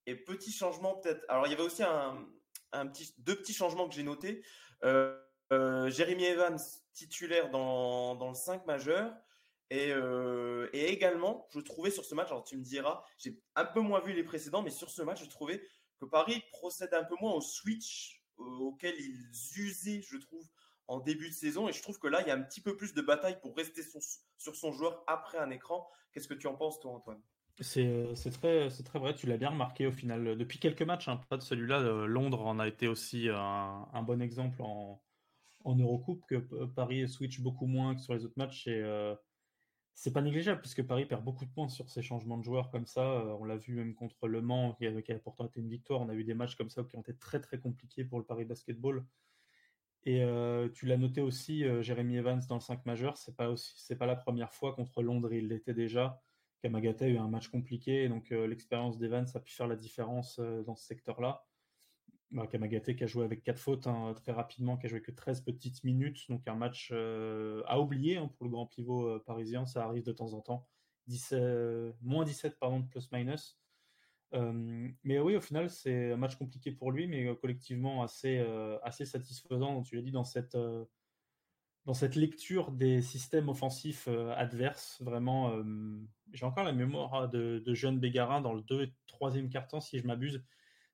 Et 0.05 0.15
petit 0.15 0.51
changement 0.51 0.95
peut-être. 0.95 1.23
Alors 1.29 1.47
il 1.47 1.51
y 1.51 1.53
avait 1.53 1.63
aussi 1.63 1.83
deux 3.19 3.35
petits 3.35 3.53
changements 3.53 3.87
que 3.87 3.95
j'ai 3.95 4.03
notés. 4.03 4.43
Euh, 4.83 5.17
euh, 5.51 5.89
Jeremy 5.89 6.25
Evans 6.25 6.59
titulaire 6.93 7.49
dans, 7.49 8.15
dans 8.15 8.29
le 8.29 8.35
5 8.35 8.65
majeur. 8.65 9.13
Et, 9.69 9.89
et, 10.73 10.91
également, 10.91 11.47
je 11.51 11.59
trouvais 11.59 11.89
sur 11.89 12.05
ce 12.05 12.13
match, 12.13 12.27
alors 12.27 12.43
tu 12.43 12.57
me 12.57 12.63
diras, 12.63 13.03
j'ai 13.17 13.41
un 13.55 13.65
peu 13.65 13.79
moins 13.79 14.01
vu 14.01 14.13
les 14.13 14.23
précédents, 14.23 14.61
mais 14.61 14.69
sur 14.69 14.91
ce 14.91 15.01
match, 15.01 15.23
je 15.23 15.29
trouvais 15.29 15.63
que 15.99 16.05
Paris 16.05 16.43
procède 16.51 16.93
un 16.93 17.03
peu 17.03 17.15
moins 17.19 17.33
au 17.33 17.41
switch 17.41 18.23
auquel 18.37 18.93
ils 18.99 19.59
usaient, 19.59 20.01
je 20.01 20.17
trouve, 20.17 20.45
en 20.87 20.99
début 20.99 21.29
de 21.29 21.33
saison. 21.33 21.67
Et 21.67 21.73
je 21.73 21.81
trouve 21.81 21.97
que 21.97 22.07
là, 22.07 22.21
il 22.21 22.27
y 22.27 22.31
a 22.31 22.35
un 22.35 22.41
petit 22.41 22.61
peu 22.61 22.75
plus 22.75 22.93
de 22.93 23.01
bataille 23.01 23.39
pour 23.41 23.55
rester 23.55 23.81
sur 24.37 24.55
son 24.55 24.71
joueur 24.71 25.03
après 25.07 25.37
un 25.37 25.49
écran. 25.49 25.89
Qu'est-ce 26.11 26.27
que 26.27 26.33
tu 26.33 26.47
en 26.47 26.55
penses, 26.55 26.79
toi, 26.79 26.91
Antoine? 26.91 27.21
C'est 27.59 28.13
très, 28.41 28.99
vrai, 28.99 29.13
tu 29.15 29.27
l'as 29.27 29.37
bien 29.37 29.49
remarqué 29.49 29.87
au 29.87 29.91
final. 29.91 30.37
Depuis 30.37 30.59
quelques 30.59 30.81
matchs, 30.81 31.07
hein, 31.07 31.21
pas 31.29 31.37
de 31.37 31.43
celui-là, 31.43 31.79
euh, 31.81 32.05
Londres 32.05 32.45
en 32.45 32.59
a 32.59 32.67
été 32.67 32.87
aussi 32.87 33.29
un, 33.29 34.03
bon 34.03 34.21
exemple 34.21 34.61
en, 34.61 35.01
Eurocoupe, 35.65 36.25
que 36.27 36.35
Paris 36.65 37.07
switch 37.07 37.39
beaucoup 37.41 37.67
moins 37.67 37.95
que 37.95 38.01
sur 38.01 38.13
les 38.13 38.25
autres 38.25 38.37
matchs. 38.37 38.67
Et 38.67 38.81
euh, 38.81 39.15
c'est 39.93 40.11
pas 40.11 40.21
négligeable, 40.21 40.61
puisque 40.61 40.83
Paris 40.83 41.05
perd 41.05 41.23
beaucoup 41.23 41.45
de 41.45 41.51
points 41.51 41.69
sur 41.69 41.89
ces 41.89 42.01
changements 42.01 42.37
de 42.37 42.43
joueurs 42.43 42.71
comme 42.71 42.85
ça. 42.87 43.01
Euh, 43.01 43.35
on 43.39 43.45
l'a 43.45 43.57
vu 43.57 43.73
même 43.73 43.93
contre 43.93 44.27
Le 44.27 44.41
Mans, 44.41 44.73
qui, 44.73 44.87
qui 45.03 45.11
a 45.11 45.19
pourtant 45.19 45.45
été 45.45 45.59
une 45.59 45.69
victoire. 45.69 46.01
On 46.01 46.09
a 46.09 46.13
vu 46.13 46.23
des 46.23 46.33
matchs 46.33 46.55
comme 46.55 46.69
ça 46.69 46.83
qui 46.83 46.95
ont 46.95 47.01
été 47.01 47.15
très 47.15 47.39
très 47.39 47.59
compliqués 47.59 48.03
pour 48.03 48.19
le 48.19 48.25
Paris 48.25 48.45
Basketball. 48.45 49.05
Et 50.05 50.21
euh, 50.21 50.67
tu 50.69 50.85
l'as 50.85 50.97
noté 50.97 51.21
aussi, 51.21 51.63
euh, 51.63 51.81
Jérémy 51.81 52.17
Evans 52.17 52.41
dans 52.49 52.55
le 52.55 52.61
5 52.61 52.85
majeur, 52.85 53.17
c'est 53.17 53.35
pas 53.35 53.53
c'est 53.55 53.95
pas 53.95 54.05
la 54.05 54.17
première 54.17 54.53
fois 54.53 54.73
contre 54.73 55.01
Londres, 55.01 55.33
il 55.33 55.47
l'était 55.47 55.73
déjà. 55.73 56.21
Kamagata 56.63 57.05
a 57.05 57.07
eu 57.07 57.17
un 57.17 57.27
match 57.27 57.49
compliqué, 57.49 58.09
donc 58.09 58.31
euh, 58.31 58.47
l'expérience 58.47 58.97
d'Evans 58.97 59.25
a 59.35 59.39
pu 59.39 59.53
faire 59.53 59.67
la 59.67 59.75
différence 59.75 60.39
dans 60.39 60.75
ce 60.75 60.85
secteur-là. 60.85 61.45
Bah, 62.31 62.47
qui 62.47 63.03
a 63.03 63.05
joué 63.05 63.25
avec 63.25 63.43
4 63.43 63.59
fautes 63.59 63.85
hein, 63.85 64.15
très 64.15 64.31
rapidement, 64.31 64.75
qui 64.75 64.87
a 64.87 64.89
joué 64.89 65.03
que 65.03 65.11
13 65.11 65.41
petites 65.41 65.83
minutes, 65.83 66.27
donc 66.29 66.47
un 66.47 66.55
match 66.55 66.91
à 66.91 67.79
oublier 67.79 68.17
hein, 68.17 68.27
pour 68.35 68.45
le 68.45 68.49
grand 68.49 68.65
pivot 68.65 69.19
parisien, 69.19 69.67
ça 69.67 69.83
arrive 69.83 70.03
de 70.03 70.11
temps 70.11 70.33
en 70.33 70.41
temps. 70.41 70.67
10, 71.05 71.35
moins 72.01 72.25
17 72.25 72.57
pardon, 72.57 72.79
de 72.79 72.87
plus-minus. 72.87 73.59
Euh, 74.33 74.89
mais 75.03 75.19
oui, 75.19 75.35
au 75.35 75.41
final, 75.41 75.69
c'est 75.69 76.11
un 76.13 76.17
match 76.17 76.35
compliqué 76.35 76.71
pour 76.71 76.91
lui, 76.91 77.07
mais 77.07 77.27
euh, 77.27 77.35
collectivement 77.35 78.03
assez, 78.03 78.39
euh, 78.39 78.79
assez 78.83 79.05
satisfaisant, 79.05 79.81
tu 79.83 79.95
l'as 79.95 80.01
dit, 80.01 80.11
dans 80.11 80.23
cette, 80.23 80.57
dans 81.85 81.93
cette 81.93 82.15
lecture 82.15 82.71
des 82.71 83.01
systèmes 83.01 83.49
offensifs 83.49 84.07
adverses. 84.35 85.01
Vraiment, 85.01 85.53
j'ai 86.31 86.45
encore 86.45 86.63
la 86.63 86.71
mémoire 86.71 87.29
de, 87.29 87.59
de 87.59 87.73
Jeune 87.73 87.99
Bégarin 87.99 88.41
dans 88.41 88.53
le 88.53 88.61
2 88.61 88.83
et 88.83 88.93
3e 89.07 89.49
quart-temps, 89.49 89.81
si 89.81 89.99
je 89.99 90.07
m'abuse, 90.07 90.41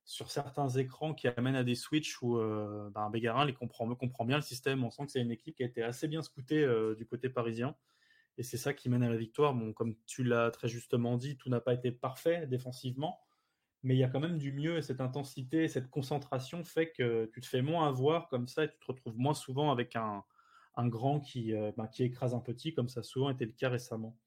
sur 0.03 0.31
certains 0.31 0.67
écrans 0.69 1.13
qui 1.13 1.27
amènent 1.27 1.55
à 1.55 1.63
des 1.63 1.75
switches 1.75 2.22
où 2.24 2.38
ben, 2.38 3.10
Bégarin 3.12 3.46
les 3.46 3.53
comprend, 3.53 3.93
comprend 3.93 4.25
bien 4.25 4.38
le 4.38 4.41
système. 4.41 4.84
On 4.84 4.89
sent 4.89 5.05
que 5.05 5.12
c'est 5.12 5.22
une 5.22 5.31
équipe 5.31 5.55
qui 5.55 5.63
a 5.63 5.67
été 5.67 5.84
assez 5.84 6.08
bien 6.08 6.24
scoutée 6.24 6.67
du 6.98 7.05
côté 7.05 7.29
parisien. 7.29 7.75
Et 8.39 8.43
c'est 8.43 8.58
ça 8.58 8.74
qui 8.74 8.89
mène 8.89 9.03
à 9.03 9.10
la 9.10 9.17
victoire. 9.17 9.53
Bon, 9.53 9.74
comme 9.74 9.96
tu 10.08 10.24
l'as 10.24 10.50
très 10.50 10.69
justement 10.69 11.17
dit, 11.17 11.38
tout 11.38 11.50
n'a 11.50 11.60
pas 11.60 11.75
été 11.75 11.91
parfait 11.91 12.48
défensivement 12.48 13.19
mais 13.84 13.96
il 13.96 13.98
y 13.98 14.03
a 14.03 14.10
quand 14.10 14.19
même 14.19 14.38
du 14.38 14.51
mieux 14.51 14.77
et 14.77 14.81
cette 14.81 15.01
intensité, 15.01 15.67
cette 15.67 15.89
concentration 15.89 16.63
fait 16.63 16.91
que 16.91 17.29
tu 17.34 17.41
te 17.41 17.46
fais 17.46 17.62
moins 17.62 17.88
avoir 17.88 18.27
comme 18.27 18.48
ça 18.48 18.65
et 18.65 18.69
tu 18.69 18.77
te 18.77 18.86
retrouves 18.86 19.17
moins 19.17 19.34
souvent 19.34 19.72
avec 19.72 19.96
un, 19.96 20.24
un 20.79 20.88
grand 20.88 21.19
qui, 21.19 21.53
euh, 21.53 21.71
ben, 21.77 21.88
qui 21.88 22.03
écrase 22.03 22.33
un 22.33 22.39
petit, 22.39 22.74
comme 22.74 22.89
ça 22.89 23.01
a 23.01 23.03
souvent 23.03 23.29
été 23.29 23.45
le 23.45 23.51
cas 23.51 23.69
récemment. 23.69 24.17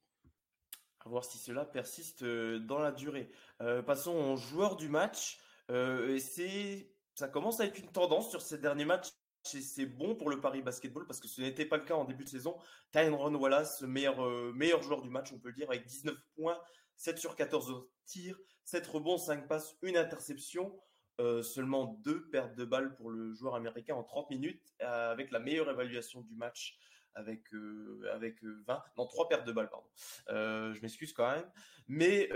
À 1.01 1.09
voir 1.09 1.25
si 1.25 1.39
cela 1.39 1.65
persiste 1.65 2.23
euh, 2.23 2.61
dans 2.61 2.79
la 2.79 2.93
durée. 2.93 3.31
Euh, 3.61 3.83
passons 3.83 4.15
aux 4.15 4.37
joueurs 4.37 4.77
du 4.77 4.89
match. 4.89 5.41
c'est, 5.69 6.93
ça 7.15 7.29
commence 7.29 7.61
à 7.61 7.65
être 7.65 7.79
une 7.79 7.91
tendance 7.91 8.31
sur 8.31 8.43
ces 8.43 8.59
derniers 8.59 8.85
matchs 8.85 9.09
et 9.55 9.61
c'est 9.61 9.87
bon 9.87 10.15
pour 10.15 10.31
le 10.31 10.41
Paris 10.41 10.63
Basketball 10.63 11.05
parce 11.07 11.19
que 11.19 11.27
ce 11.27 11.41
n'était 11.41 11.65
pas 11.65 11.77
le 11.77 11.85
cas 11.85 11.95
en 11.95 12.05
début 12.05 12.25
de 12.25 12.29
saison. 12.29 12.57
Tyrone 12.93 13.35
Wallace, 13.35 13.83
meilleur, 13.83 14.21
meilleur 14.55 14.83
joueur 14.83 15.03
du 15.03 15.11
match, 15.11 15.33
on 15.33 15.39
peut 15.39 15.49
le 15.49 15.55
dire, 15.55 15.69
avec 15.69 15.85
19 15.87 16.15
points, 16.37 16.61
7 16.97 17.19
sur 17.19 17.35
14 17.35 17.85
tirs, 18.05 18.39
7 18.65 18.87
rebonds, 18.87 19.19
5 19.19 19.49
passes, 19.49 19.77
une 19.83 19.97
interception. 19.97 20.79
Euh, 21.21 21.43
seulement 21.43 22.01
deux 22.05 22.29
pertes 22.31 22.55
de 22.57 22.65
balles 22.65 22.95
pour 22.95 23.11
le 23.11 23.35
joueur 23.35 23.55
américain 23.55 23.95
en 23.95 24.03
30 24.03 24.31
minutes, 24.31 24.75
euh, 24.81 25.13
avec 25.13 25.31
la 25.31 25.41
meilleure 25.41 25.71
évaluation 25.71 26.23
du 26.23 26.35
match, 26.35 26.79
avec, 27.15 27.53
euh, 27.53 28.03
avec 28.15 28.43
20, 28.43 28.83
non, 28.97 29.07
trois 29.07 29.29
pertes 29.29 29.47
de 29.47 29.53
balles, 29.53 29.69
pardon. 29.69 29.87
je 30.29 30.81
m'excuse 30.81 31.13
quand 31.13 31.31
même. 31.31 31.51
Mais 31.87 32.31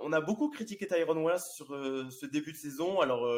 on 0.00 0.12
a 0.12 0.20
beaucoup 0.20 0.48
critiqué 0.48 0.86
Tyrone 0.86 1.18
Wallace 1.18 1.54
sur 1.54 1.68
ce 1.68 2.26
début 2.26 2.52
de 2.52 2.56
saison. 2.56 3.00
Alors, 3.00 3.28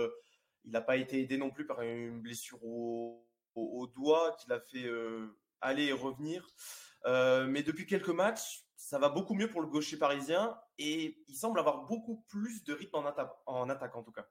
il 0.65 0.71
n'a 0.71 0.81
pas 0.81 0.97
été 0.97 1.21
aidé 1.21 1.37
non 1.39 1.51
plus 1.51 1.67
par 1.67 1.83
une 1.83 2.21
blessure 2.23 2.65
au, 2.65 3.27
au, 3.57 3.87
doigt 3.89 4.37
qui 4.39 4.49
l'a 4.49 4.61
fait 4.61 4.89
aller 5.61 5.87
et 5.87 5.93
revenir. 5.93 6.47
mais 7.05 7.65
depuis 7.65 7.87
quelques 7.87 8.11
matchs, 8.11 8.65
ça 8.77 8.99
va 8.99 9.09
beaucoup 9.09 9.35
mieux 9.35 9.49
pour 9.49 9.61
le 9.61 9.67
gaucher 9.67 9.97
parisien 9.97 10.57
et 10.79 11.25
il 11.27 11.35
semble 11.35 11.59
avoir 11.59 11.87
beaucoup 11.87 12.25
plus 12.29 12.63
de 12.63 12.73
rythme 12.73 12.97
en, 12.97 13.13
en 13.47 13.69
attaque 13.69 13.97
en 13.97 14.05
tout 14.05 14.13
cas. 14.13 14.29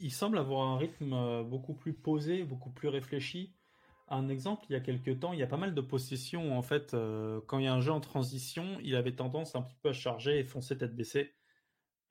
Il 0.00 0.12
semble 0.12 0.38
avoir 0.38 0.68
un 0.68 0.78
rythme 0.78 1.12
euh, 1.12 1.42
beaucoup 1.42 1.74
plus 1.74 1.92
posé, 1.92 2.44
beaucoup 2.44 2.70
plus 2.70 2.88
réfléchi. 2.88 3.52
Un 4.06 4.28
exemple, 4.28 4.64
il 4.70 4.72
y 4.72 4.76
a 4.76 4.80
quelques 4.80 5.20
temps, 5.20 5.32
il 5.32 5.40
y 5.40 5.42
a 5.42 5.46
pas 5.48 5.56
mal 5.56 5.74
de 5.74 5.80
possessions. 5.80 6.56
En 6.56 6.62
fait, 6.62 6.94
euh, 6.94 7.40
quand 7.46 7.58
il 7.58 7.64
y 7.64 7.68
a 7.68 7.74
un 7.74 7.80
jeu 7.80 7.92
en 7.92 8.00
transition, 8.00 8.78
il 8.82 8.94
avait 8.94 9.16
tendance 9.16 9.56
un 9.56 9.62
petit 9.62 9.76
peu 9.82 9.88
à 9.88 9.92
charger 9.92 10.38
et 10.38 10.44
foncer 10.44 10.78
tête 10.78 10.94
baissée, 10.94 11.34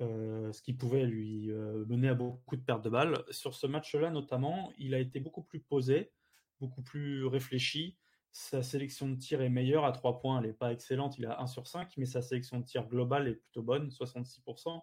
euh, 0.01 0.51
ce 0.51 0.61
qui 0.61 0.73
pouvait 0.73 1.05
lui 1.05 1.47
mener 1.87 2.09
à 2.09 2.13
beaucoup 2.13 2.57
de 2.57 2.61
pertes 2.61 2.83
de 2.83 2.89
balles. 2.89 3.23
Sur 3.31 3.55
ce 3.55 3.67
match-là, 3.67 4.11
notamment, 4.11 4.73
il 4.77 4.93
a 4.93 4.99
été 4.99 5.19
beaucoup 5.19 5.41
plus 5.41 5.61
posé, 5.61 6.11
beaucoup 6.59 6.83
plus 6.83 7.25
réfléchi. 7.25 7.97
Sa 8.31 8.61
sélection 8.63 9.09
de 9.09 9.15
tir 9.15 9.41
est 9.41 9.49
meilleure 9.49 9.85
à 9.85 9.93
3 9.93 10.19
points, 10.19 10.39
elle 10.39 10.47
n'est 10.47 10.53
pas 10.53 10.71
excellente, 10.73 11.17
il 11.17 11.25
a 11.25 11.41
1 11.41 11.47
sur 11.47 11.67
5, 11.67 11.93
mais 11.97 12.05
sa 12.05 12.21
sélection 12.21 12.59
de 12.59 12.65
tir 12.65 12.85
globale 12.87 13.29
est 13.29 13.35
plutôt 13.35 13.63
bonne, 13.63 13.89
66% 13.89 14.81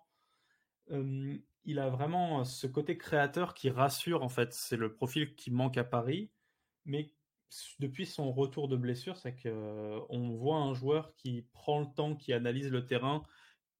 il 0.90 1.78
a 1.78 1.88
vraiment 1.88 2.44
ce 2.44 2.66
côté 2.66 2.98
créateur 2.98 3.54
qui 3.54 3.70
rassure 3.70 4.22
en 4.22 4.28
fait. 4.28 4.52
C'est 4.52 4.76
le 4.76 4.92
profil 4.92 5.34
qui 5.34 5.50
manque 5.50 5.78
à 5.78 5.84
Paris, 5.84 6.30
mais 6.84 7.12
depuis 7.78 8.06
son 8.06 8.32
retour 8.32 8.68
de 8.68 8.76
blessure, 8.76 9.16
c'est 9.16 9.34
que 9.34 10.00
on 10.08 10.30
voit 10.34 10.58
un 10.58 10.74
joueur 10.74 11.14
qui 11.16 11.42
prend 11.52 11.80
le 11.80 11.86
temps, 11.94 12.16
qui 12.16 12.32
analyse 12.32 12.70
le 12.70 12.86
terrain, 12.86 13.22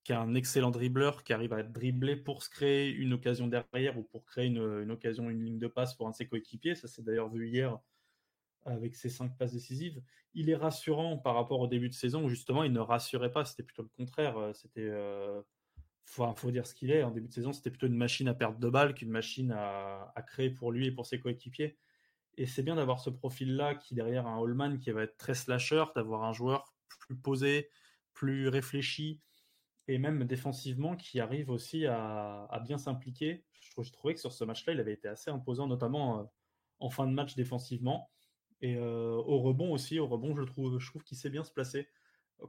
qui 0.05 0.13
a 0.13 0.21
un 0.21 0.35
excellent 0.35 0.71
dribbleur, 0.71 1.25
qui 1.25 1.33
arrive 1.33 1.53
à 1.53 1.63
dribbler 1.63 2.17
pour 2.17 2.43
se 2.43 2.51
créer 2.51 2.91
une 2.91 3.15
occasion 3.15 3.49
derrière 3.49 3.99
ou 3.99 4.03
pour 4.03 4.25
créer 4.25 4.47
une, 4.47 4.91
occasion, 4.91 5.31
une 5.31 5.43
ligne 5.45 5.59
de 5.59 5.67
passe 5.67 5.95
pour 5.95 6.07
un 6.07 6.11
de 6.11 6.15
ses 6.15 6.29
coéquipiers. 6.29 6.75
Ça 6.75 6.89
s'est 6.89 7.03
d'ailleurs 7.03 7.31
vu 7.31 7.49
hier 7.49 7.79
avec 8.67 8.95
ses 8.95 9.09
cinq 9.09 9.37
passes 9.37 9.53
décisives. 9.53 10.03
Il 10.35 10.51
est 10.51 10.57
rassurant 10.57 11.19
par 11.19 11.35
rapport 11.35 11.61
au 11.61 11.67
début 11.67 11.89
de 11.89 11.95
saison 11.95 12.25
où 12.25 12.29
justement 12.29 12.65
il 12.65 12.73
ne 12.73 12.81
rassurait 12.81 13.33
pas, 13.33 13.45
c'était 13.45 13.63
plutôt 13.63 13.83
le 13.83 13.89
contraire. 13.89 14.37
C'était 14.55 14.91
faut, 16.05 16.33
faut 16.35 16.51
dire 16.51 16.67
ce 16.67 16.75
qu'il 16.75 16.91
est. 16.91 17.03
En 17.03 17.11
début 17.11 17.29
de 17.29 17.33
saison, 17.33 17.53
c'était 17.53 17.71
plutôt 17.71 17.87
une 17.87 17.97
machine 17.97 18.29
à 18.29 18.35
perdre 18.35 18.59
de 18.59 18.69
balles 18.69 18.95
qu'une 18.95 19.11
machine 19.11 19.53
à, 19.53 20.13
créer 20.27 20.51
pour 20.51 20.73
lui 20.73 20.87
et 20.87 20.93
pour 20.93 21.07
ses 21.07 21.19
coéquipiers. 21.19 21.77
Et 22.37 22.47
c'est 22.47 22.63
bien 22.63 22.77
d'avoir 22.77 23.01
ce 23.01 23.11
profil-là 23.11 23.77
qui, 23.77 23.95
derrière 23.95 24.27
un 24.27 24.39
Holman 24.39 24.79
qui 24.79 24.91
va 24.91 25.03
être 25.03 25.17
très 25.17 25.35
slasher, 25.35 25.85
d'avoir 25.95 26.25
un 26.25 26.33
joueur 26.33 26.75
plus 26.89 27.17
posé, 27.17 27.71
plus 28.13 28.49
réfléchi, 28.49 29.21
et 29.87 29.99
même 29.99 30.25
défensivement 30.25 30.97
qui 30.97 31.21
arrive 31.21 31.51
aussi 31.51 31.87
à, 31.87 32.61
bien 32.65 32.79
s'impliquer. 32.79 33.45
Je, 33.61 33.93
trouvais 33.93 34.15
que 34.15 34.21
sur 34.21 34.33
ce 34.33 34.45
match-là, 34.45 34.73
il 34.73 34.81
avait 34.81 34.93
été 34.93 35.09
assez 35.09 35.31
imposant, 35.31 35.67
notamment 35.67 36.21
euh, 36.21 36.25
en 36.81 36.91
fin 36.91 37.07
de 37.07 37.13
match 37.13 37.35
défensivement. 37.35 38.11
Et 38.61 38.77
euh, 38.77 39.17
au 39.27 39.41
rebond 39.41 39.73
aussi, 39.73 39.99
au 39.99 40.07
rebond, 40.07 40.35
je 40.37 40.43
trouve, 40.43 40.79
je 40.79 40.87
trouve 40.89 41.03
qu'il 41.03 41.19
sait 41.19 41.31
bien 41.31 41.45
se 41.45 41.53
placer 41.53 41.89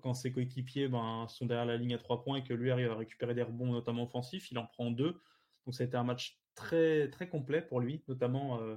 quand 0.02 0.14
ses 0.14 0.32
coéquipiers 0.32 0.88
ben, 0.88 1.28
sont 1.28 1.46
derrière 1.46 1.66
la 1.66 1.78
ligne 1.78 1.94
à 1.94 1.98
trois 1.98 2.24
points 2.24 2.38
et 2.38 2.44
que 2.44 2.54
lui 2.54 2.72
arrive 2.72 2.92
à 2.92 2.96
récupérer 2.96 3.34
des 3.34 3.44
rebonds, 3.44 3.72
notamment 3.72 4.04
offensifs, 4.04 4.52
il 4.52 4.58
en 4.58 4.66
prend 4.66 4.92
deux. 4.92 5.22
Donc 5.66 5.74
ça 5.74 5.84
a 5.84 5.88
été 5.88 5.98
un 5.98 6.04
match 6.04 6.40
très, 6.56 7.10
très 7.10 7.30
complet 7.30 7.62
pour 7.62 7.80
lui, 7.80 8.04
notamment. 8.08 8.62
Euh, 8.62 8.76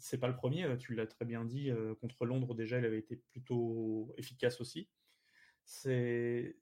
c'est 0.00 0.18
pas 0.18 0.28
le 0.28 0.36
premier, 0.36 0.64
euh, 0.64 0.76
tu 0.76 0.94
l'as 0.94 1.06
très 1.06 1.24
bien 1.24 1.44
dit, 1.44 1.70
euh, 1.70 1.94
contre 1.94 2.26
Londres 2.26 2.54
déjà, 2.54 2.78
il 2.78 2.84
avait 2.84 2.98
été 2.98 3.16
plutôt 3.16 4.12
efficace 4.18 4.60
aussi. 4.60 4.88
C'est 5.64 6.54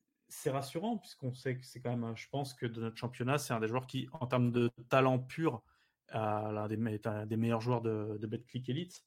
rassurant 0.46 0.98
puisqu'on 0.98 1.32
sait 1.34 1.56
que 1.56 1.64
c'est 1.64 1.80
quand 1.80 1.96
même, 1.96 2.16
je 2.16 2.28
pense 2.28 2.54
que 2.54 2.66
de 2.66 2.80
notre 2.80 2.96
championnat, 2.96 3.38
c'est 3.38 3.52
un 3.54 3.60
des 3.60 3.68
joueurs 3.68 3.86
qui, 3.86 4.08
en 4.12 4.26
termes 4.26 4.52
de 4.52 4.70
talent 4.88 5.18
pur, 5.18 5.62
l'un 6.12 6.68
des, 6.68 6.76
des, 7.26 7.36
meilleurs 7.36 7.60
joueurs 7.60 7.82
de, 7.82 8.18
de 8.20 8.26
Betclic 8.26 8.68
Elite. 8.68 9.04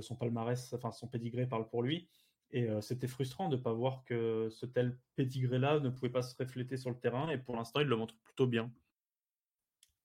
son 0.00 0.16
palmarès, 0.16 0.72
enfin 0.72 0.90
son 0.90 1.06
pédigré 1.06 1.46
parle 1.46 1.68
pour 1.68 1.82
lui. 1.82 2.08
Et 2.54 2.70
euh, 2.70 2.80
c'était 2.80 3.08
frustrant 3.08 3.48
de 3.48 3.56
ne 3.56 3.60
pas 3.60 3.72
voir 3.72 4.04
que 4.04 4.48
ce 4.48 4.64
tel 4.64 4.96
pédigré-là 5.16 5.80
ne 5.80 5.90
pouvait 5.90 6.08
pas 6.08 6.22
se 6.22 6.36
refléter 6.36 6.76
sur 6.76 6.88
le 6.88 6.96
terrain. 6.96 7.28
Et 7.28 7.36
pour 7.36 7.56
l'instant, 7.56 7.80
il 7.80 7.88
le 7.88 7.96
montre 7.96 8.16
plutôt 8.22 8.46
bien. 8.46 8.72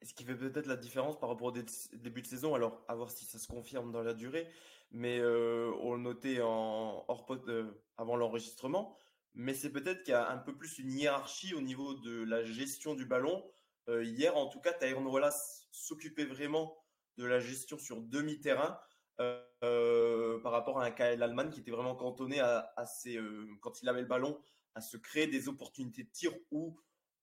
Ce 0.02 0.16
qui 0.16 0.24
fait 0.24 0.36
peut-être 0.36 0.66
la 0.66 0.76
différence 0.76 1.20
par 1.20 1.30
rapport 1.30 1.50
au 1.50 1.52
début 1.52 2.24
de 2.24 2.28
saison, 2.28 2.56
alors 2.56 2.84
à 2.88 2.96
voir 2.96 3.12
si 3.12 3.26
ça 3.26 3.38
se 3.38 3.48
confirme 3.48 3.92
dans 3.92 4.02
la 4.02 4.16
durée, 4.16 4.48
mais 4.90 5.20
euh, 5.20 5.72
on 5.82 5.94
le 5.94 6.02
notait 6.02 6.42
en 6.42 7.06
hors 7.08 7.28
euh, 7.48 7.84
avant 7.98 8.16
l'enregistrement, 8.16 8.98
mais 9.36 9.54
c'est 9.54 9.72
peut-être 9.72 10.02
qu'il 10.02 10.14
y 10.14 10.16
a 10.16 10.32
un 10.32 10.38
peu 10.38 10.58
plus 10.58 10.80
une 10.80 10.92
hiérarchie 10.92 11.54
au 11.54 11.62
niveau 11.62 11.94
de 11.94 12.24
la 12.24 12.44
gestion 12.44 12.96
du 12.96 13.06
ballon. 13.06 13.44
hier, 13.90 14.36
en 14.38 14.48
tout 14.48 14.62
cas, 14.62 14.74
Tyrone 14.74 15.06
Wallace 15.06 15.68
s'occupait 15.72 16.26
vraiment 16.26 16.76
de 17.18 17.26
la 17.26 17.40
gestion 17.40 17.78
sur 17.78 18.02
demi-terrain, 18.02 18.80
euh, 19.20 20.40
par 20.42 20.52
rapport 20.52 20.80
à 20.80 20.86
un 20.86 20.92
Kyle 20.92 21.22
Allman 21.22 21.50
qui 21.50 21.60
était 21.60 21.72
vraiment 21.72 21.96
cantonné 21.96 22.40
à, 22.40 22.74
euh, 23.08 23.46
quand 23.62 23.82
il 23.82 23.90
avait 23.90 24.02
le 24.02 24.08
ballon, 24.08 24.40
à 24.76 24.82
se 24.82 24.98
créer 24.98 25.28
des 25.28 25.50
opportunités 25.50 26.04
de 26.04 26.10
tir 26.10 26.32
ou, 26.52 26.80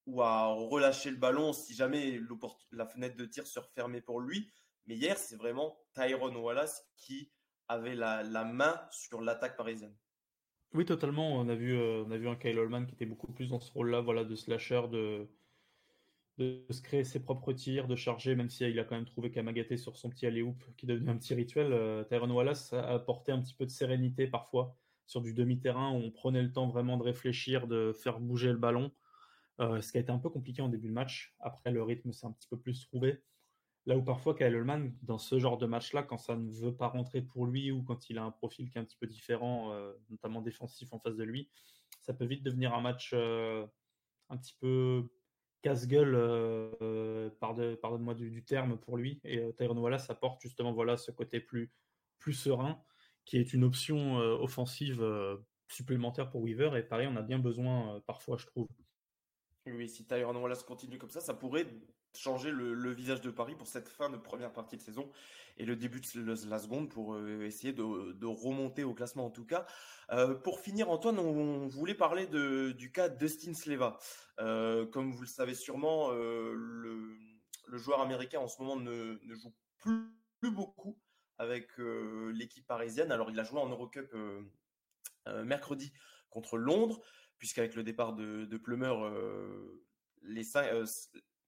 ou 0.07 0.23
à 0.23 0.47
relâcher 0.47 1.11
le 1.11 1.17
ballon 1.17 1.53
si 1.53 1.75
jamais 1.75 2.21
la 2.73 2.87
fenêtre 2.87 3.17
de 3.17 3.25
tir 3.25 3.47
se 3.47 3.59
refermait 3.59 4.03
pour 4.03 4.21
lui. 4.21 4.51
Mais 4.87 4.97
hier, 4.97 5.17
c'est 5.17 5.37
vraiment 5.37 5.79
Tyrone 5.95 6.37
Wallace 6.37 6.87
qui 6.97 7.33
avait 7.69 7.95
la, 7.95 8.23
la 8.23 8.45
main 8.45 8.81
sur 8.91 9.21
l'attaque 9.21 9.57
parisienne. 9.57 9.97
Oui, 10.75 10.85
totalement. 10.85 11.33
On 11.33 11.49
a 11.49 11.55
vu, 11.55 11.75
euh, 11.75 12.05
on 12.07 12.11
a 12.11 12.19
vu 12.19 12.29
un 12.29 12.37
Kyle 12.37 12.59
Allman 12.59 12.87
qui 12.87 12.95
était 12.95 13.07
beaucoup 13.07 13.33
plus 13.33 13.49
dans 13.49 13.61
ce 13.61 13.73
rôle-là, 13.73 14.03
voilà, 14.03 14.25
de 14.25 14.37
slasher, 14.37 14.83
de, 14.91 15.29
de 16.39 16.65
se 16.71 16.83
créer 16.83 17.05
ses 17.05 17.21
propres 17.21 17.53
tirs, 17.53 17.89
de 17.89 17.97
charger, 17.97 18.35
même 18.35 18.51
si 18.51 18.65
il 18.65 18.79
a 18.79 18.85
quand 18.85 18.95
même 18.95 19.07
trouvé 19.07 19.31
Kamagaté 19.31 19.77
sur 19.77 19.97
son 19.97 20.11
petit 20.11 20.27
alley-oop 20.27 20.63
qui 20.77 20.87
devenait 20.87 21.11
un 21.11 21.17
petit 21.17 21.35
rituel. 21.35 21.73
Euh, 21.73 22.05
Wallace 22.11 22.73
a 22.73 22.93
apporté 22.93 23.33
un 23.33 23.41
petit 23.41 23.55
peu 23.55 23.65
de 23.65 23.71
sérénité 23.71 24.27
parfois 24.27 24.77
sur 25.07 25.23
du 25.23 25.33
demi-terrain 25.33 25.93
où 25.93 25.97
on 25.97 26.11
prenait 26.11 26.43
le 26.43 26.53
temps 26.53 26.67
vraiment 26.67 26.99
de 26.99 27.05
réfléchir, 27.05 27.67
de 27.67 27.93
faire 27.93 28.21
bouger 28.21 28.53
le 28.53 28.59
ballon, 28.59 28.93
euh, 29.61 29.81
ce 29.81 29.93
qui 29.93 29.99
a 29.99 30.01
été 30.01 30.11
un 30.11 30.19
peu 30.19 30.29
compliqué 30.29 30.61
en 30.61 30.69
début 30.69 30.89
de 30.89 30.93
match. 30.93 31.35
Après, 31.41 31.71
le 31.71 31.83
rythme 31.83 32.13
s'est 32.13 32.27
un 32.27 32.33
petit 32.33 32.49
peu 32.49 32.59
plus 32.59 32.81
trouvé. 32.81 33.23
Là 33.87 33.97
où 33.97 34.03
parfois 34.03 34.35
Kyle 34.35 34.53
Ullman, 34.53 34.91
dans 35.03 35.19
ce 35.19 35.39
genre 35.39 35.59
de 35.59 35.67
match-là, 35.67 36.03
quand 36.03 36.19
ça 36.19 36.37
ne 36.37 36.51
veut 36.51 36.75
pas 36.75 36.89
rentrer 36.89 37.23
pour 37.23 37.47
lui 37.47 37.71
ou 37.71 37.83
quand 37.83 38.11
il 38.11 38.19
a 38.19 38.25
un 38.25 38.33
profil 38.33 38.69
qui 38.69 38.77
est 38.77 38.81
un 38.81 38.85
petit 38.85 38.97
peu 38.99 39.07
différent, 39.07 39.73
euh, 39.73 39.93
notamment 40.11 40.43
défensif 40.43 40.93
en 40.93 40.99
face 40.99 41.17
de 41.17 41.23
lui, 41.25 41.49
ça 42.03 42.13
peut 42.13 42.27
vite 42.27 42.43
devenir 42.43 42.75
un 42.75 42.81
match 42.81 43.15
un 43.15 44.37
petit 44.37 44.55
peu 44.61 45.09
casse-gueule, 45.63 46.15
euh, 46.15 47.31
pardonne-moi 47.41 48.15
du, 48.15 48.45
terme 48.45 48.79
pour 48.79 48.97
lui. 48.97 49.21
Et 49.25 49.39
euh, 49.39 49.53
Tyrone 49.53 49.79
Wallace 49.79 50.09
apporte 50.11 50.41
justement 50.41 50.73
voilà, 50.73 50.97
ce 50.97 51.11
côté 51.11 51.41
plus, 51.41 51.73
plus 52.19 52.35
serein, 52.35 52.83
qui 53.25 53.39
est 53.39 53.53
une 53.53 53.65
option 53.65 54.21
euh, 54.21 54.37
offensive 54.37 55.05
supplémentaire 55.69 56.31
pour 56.31 56.43
Weaver. 56.43 56.77
Et 56.77 56.83
pareil, 56.83 57.09
on 57.11 57.17
a 57.17 57.23
bien 57.23 57.39
besoin 57.39 58.01
parfois, 58.07 58.37
je 58.37 58.47
trouve. 58.47 58.69
Oui, 59.67 59.89
si 59.89 60.07
Tyrone 60.07 60.37
Wallace 60.37 60.63
continue 60.63 60.99
comme 60.99 61.11
ça, 61.11 61.21
ça 61.21 61.35
pourrait 61.35 61.67
changer 62.17 62.51
le, 62.51 62.93
visage 62.93 63.21
de 63.21 63.31
Paris 63.31 63.55
pour 63.55 63.67
cette 63.67 63.89
fin 63.89 64.11
de 64.11 64.17
première 64.17 64.53
partie 64.53 64.77
de 64.77 64.83
saison 64.83 65.11
et 65.57 65.65
le 65.65 65.77
début 65.77 66.01
de 66.01 66.49
la 66.49 66.59
seconde 66.59 66.91
pour 66.91 67.15
euh, 67.15 67.43
essayer 67.45 67.73
de, 67.73 68.27
remonter 68.27 68.85
au 68.85 68.95
classement 68.95 69.27
en 69.27 69.31
tout 69.31 69.47
cas. 69.47 69.67
Euh, 70.11 70.35
pour 70.35 70.61
finir, 70.61 70.91
Antoine, 70.91 71.19
on, 71.19 71.67
voulait 71.67 71.95
parler 71.95 72.27
du 72.27 72.93
cas 72.93 73.09
Dustin 73.09 73.55
Sleva. 73.55 73.99
Euh, 74.41 74.87
comme 74.87 75.13
vous 75.13 75.23
le 75.23 75.27
savez 75.27 75.55
sûrement, 75.55 76.11
le, 76.11 77.17
joueur 77.73 78.01
américain 78.01 78.41
en 78.41 78.49
ce 78.49 78.61
moment 78.63 78.77
ne, 78.77 79.19
joue 79.35 79.55
plus, 79.79 80.51
beaucoup 80.51 80.99
avec 81.39 81.69
l'équipe 81.79 82.67
parisienne. 82.67 83.11
Alors 83.11 83.31
il 83.31 83.41
a 83.41 83.45
joué 83.45 83.61
en 83.61 83.69
Eurocup 83.69 84.15
mercredi 85.45 85.93
contre 86.31 86.57
Londres, 86.57 87.01
puisqu'avec 87.39 87.75
le 87.75 87.83
départ 87.83 88.15
de, 88.15 88.45
de 88.45 88.57
les 90.23 90.45
cinq, 90.45 90.71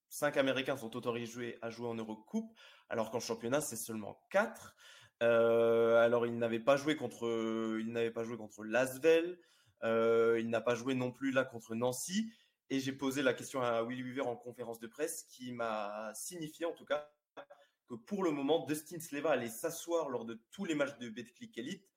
cinq 0.08 0.36
Américains 0.36 0.76
sont 0.76 0.96
autorisés 0.96 1.58
à 1.62 1.70
jouer 1.70 1.88
en 1.88 1.94
Eurocoupe, 1.94 2.50
alors 2.88 3.10
qu'en 3.10 3.20
championnat, 3.20 3.60
c'est 3.60 3.76
seulement 3.76 4.20
quatre. 4.30 4.76
Euh, 5.22 5.96
alors, 5.96 6.26
il 6.26 6.38
n'avait 6.38 6.60
pas 6.60 6.76
joué 6.76 6.96
contre, 6.96 7.78
il 7.80 7.92
n'avait 7.92 8.10
pas 8.10 8.24
joué 8.24 8.36
contre 8.36 8.64
Lasvel. 8.64 9.38
Euh, 9.84 10.38
il 10.40 10.50
n'a 10.50 10.60
pas 10.60 10.74
joué 10.74 10.94
non 10.94 11.12
plus 11.12 11.30
là 11.30 11.44
contre 11.44 11.74
Nancy. 11.74 12.32
Et 12.70 12.80
j'ai 12.80 12.92
posé 12.92 13.22
la 13.22 13.32
question 13.32 13.62
à 13.62 13.82
Willy 13.82 14.02
Weaver 14.02 14.26
en 14.26 14.36
conférence 14.36 14.80
de 14.80 14.86
presse, 14.86 15.24
qui 15.24 15.52
m'a 15.52 16.12
signifié 16.14 16.66
en 16.66 16.72
tout 16.72 16.84
cas 16.84 17.10
que 17.88 17.94
pour 17.94 18.22
le 18.22 18.30
moment, 18.30 18.66
Dustin 18.66 19.00
Sleva 19.00 19.30
allait 19.30 19.48
s'asseoir 19.48 20.10
lors 20.10 20.26
de 20.26 20.42
tous 20.50 20.66
les 20.66 20.74
matchs 20.74 20.98
de 20.98 21.08
Betclic 21.08 21.56
Elite. 21.56 21.88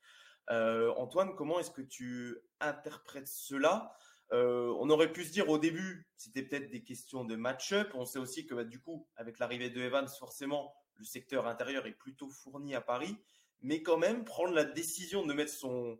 Euh, 0.50 0.94
Antoine, 0.96 1.36
comment 1.36 1.60
est-ce 1.60 1.72
que 1.72 1.82
tu 1.82 2.38
interprètes 2.62 3.28
cela? 3.28 3.94
Euh, 4.34 4.74
on 4.80 4.90
aurait 4.90 5.12
pu 5.12 5.26
se 5.26 5.32
dire 5.32 5.50
au 5.50 5.58
début, 5.58 6.08
c'était 6.16 6.44
peut-être 6.44 6.70
des 6.70 6.84
questions 6.84 7.26
de 7.26 7.36
match-up. 7.36 7.90
On 7.94 8.06
sait 8.06 8.20
aussi 8.20 8.46
que 8.46 8.56
bah, 8.56 8.64
du 8.64 8.80
coup, 8.80 9.08
avec 9.16 9.40
l'arrivée 9.40 9.70
de 9.70 9.82
Evans, 9.82 10.08
forcément, 10.20 10.74
le 10.96 11.04
secteur 11.04 11.48
intérieur 11.48 11.86
est 11.86 11.98
plutôt 11.98 12.30
fourni 12.30 12.74
à 12.74 12.82
Paris. 12.82 13.18
Mais 13.62 13.84
quand 13.84 13.98
même, 13.98 14.24
prendre 14.24 14.54
la 14.54 14.64
décision 14.64 15.26
de 15.26 15.34
mettre 15.34 15.52
son, 15.52 16.00